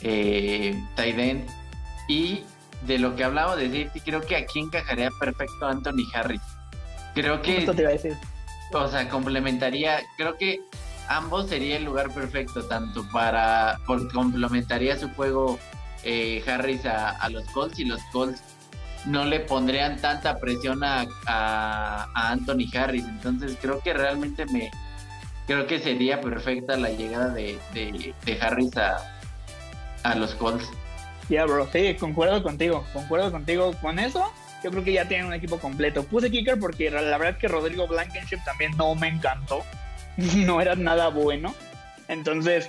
[0.03, 1.47] eh, Tyden.
[2.09, 2.43] Y
[2.87, 6.43] de lo que hablamos de safety, creo que aquí encajaría perfecto Anthony Harris.
[7.15, 7.59] Creo que.
[7.59, 8.15] Esto te iba a decir.
[8.73, 10.01] O sea, complementaría.
[10.17, 10.61] Creo que
[11.09, 15.59] ambos sería el lugar perfecto, tanto para, por complementaría su juego
[16.05, 18.43] eh, Harris a, los Colts y los Colts
[19.07, 23.05] no le pondrían tanta presión a, a, Anthony Harris.
[23.05, 24.71] Entonces creo que realmente me
[25.47, 28.99] creo que sería perfecta la llegada de, de, Harris a,
[30.05, 30.69] a los Colts.
[31.29, 34.33] Ya, bro, sí, concuerdo contigo, concuerdo contigo con eso.
[34.63, 36.05] Yo creo que ya tienen un equipo completo.
[36.05, 39.65] Puse kicker porque la verdad que Rodrigo Blankenship también no me encantó.
[40.47, 41.55] no era nada bueno.
[42.09, 42.69] Entonces,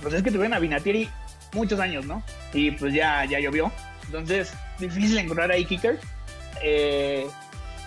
[0.00, 1.08] pues es que tuvieron a Vinatieri
[1.54, 2.22] muchos años, ¿no?
[2.52, 3.70] Y pues ya, ya llovió.
[4.06, 6.00] Entonces, difícil encontrar ahí kickers.
[6.62, 7.26] Eh,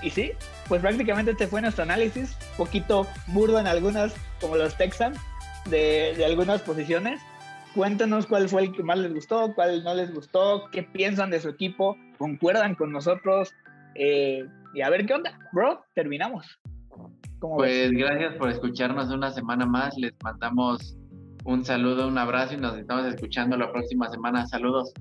[0.01, 0.32] y sí,
[0.68, 2.36] pues prácticamente este fue nuestro análisis.
[2.58, 5.18] Poquito burdo en algunas, como los Texans,
[5.70, 7.22] de, de algunas posiciones.
[7.74, 11.41] Cuéntanos cuál fue el que más les gustó, cuál no les gustó, qué piensan de
[11.41, 13.53] su equipo, concuerdan con nosotros.
[13.95, 15.84] Eh, y a ver qué onda, bro.
[15.93, 16.60] Terminamos.
[17.39, 19.97] Pues gracias por escucharnos una semana más.
[19.97, 20.97] Les mandamos
[21.45, 24.45] un saludo, un abrazo y nos estamos escuchando la próxima semana.
[24.47, 24.93] Saludos.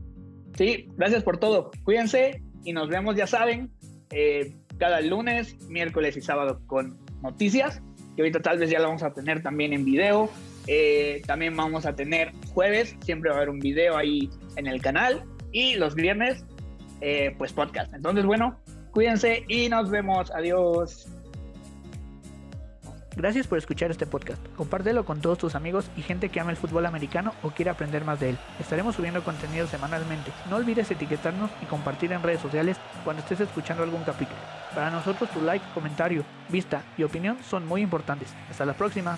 [0.57, 1.71] Sí, gracias por todo.
[1.85, 3.71] Cuídense y nos vemos, ya saben,
[4.11, 7.83] eh, cada lunes, miércoles y sábado con noticias,
[8.15, 10.31] que ahorita tal vez ya lo vamos a tener también en video.
[10.67, 14.81] Eh, también vamos a tener jueves, siempre va a haber un video ahí en el
[14.81, 15.23] canal
[15.53, 16.45] y los viernes,
[17.01, 17.93] eh, pues podcast.
[17.95, 18.59] Entonces, bueno,
[18.93, 20.31] cuídense y nos vemos.
[20.31, 21.14] Adiós.
[23.17, 24.45] Gracias por escuchar este podcast.
[24.57, 28.05] Compártelo con todos tus amigos y gente que ama el fútbol americano o quiere aprender
[28.05, 28.39] más de él.
[28.59, 30.33] Estaremos subiendo contenido semanalmente.
[30.51, 34.39] No olvides etiquetarnos y compartir en redes sociales cuando estés escuchando algún capítulo.
[34.75, 38.35] Para nosotros tu like, comentario, vista y opinión son muy importantes.
[38.51, 39.17] Hasta la próxima.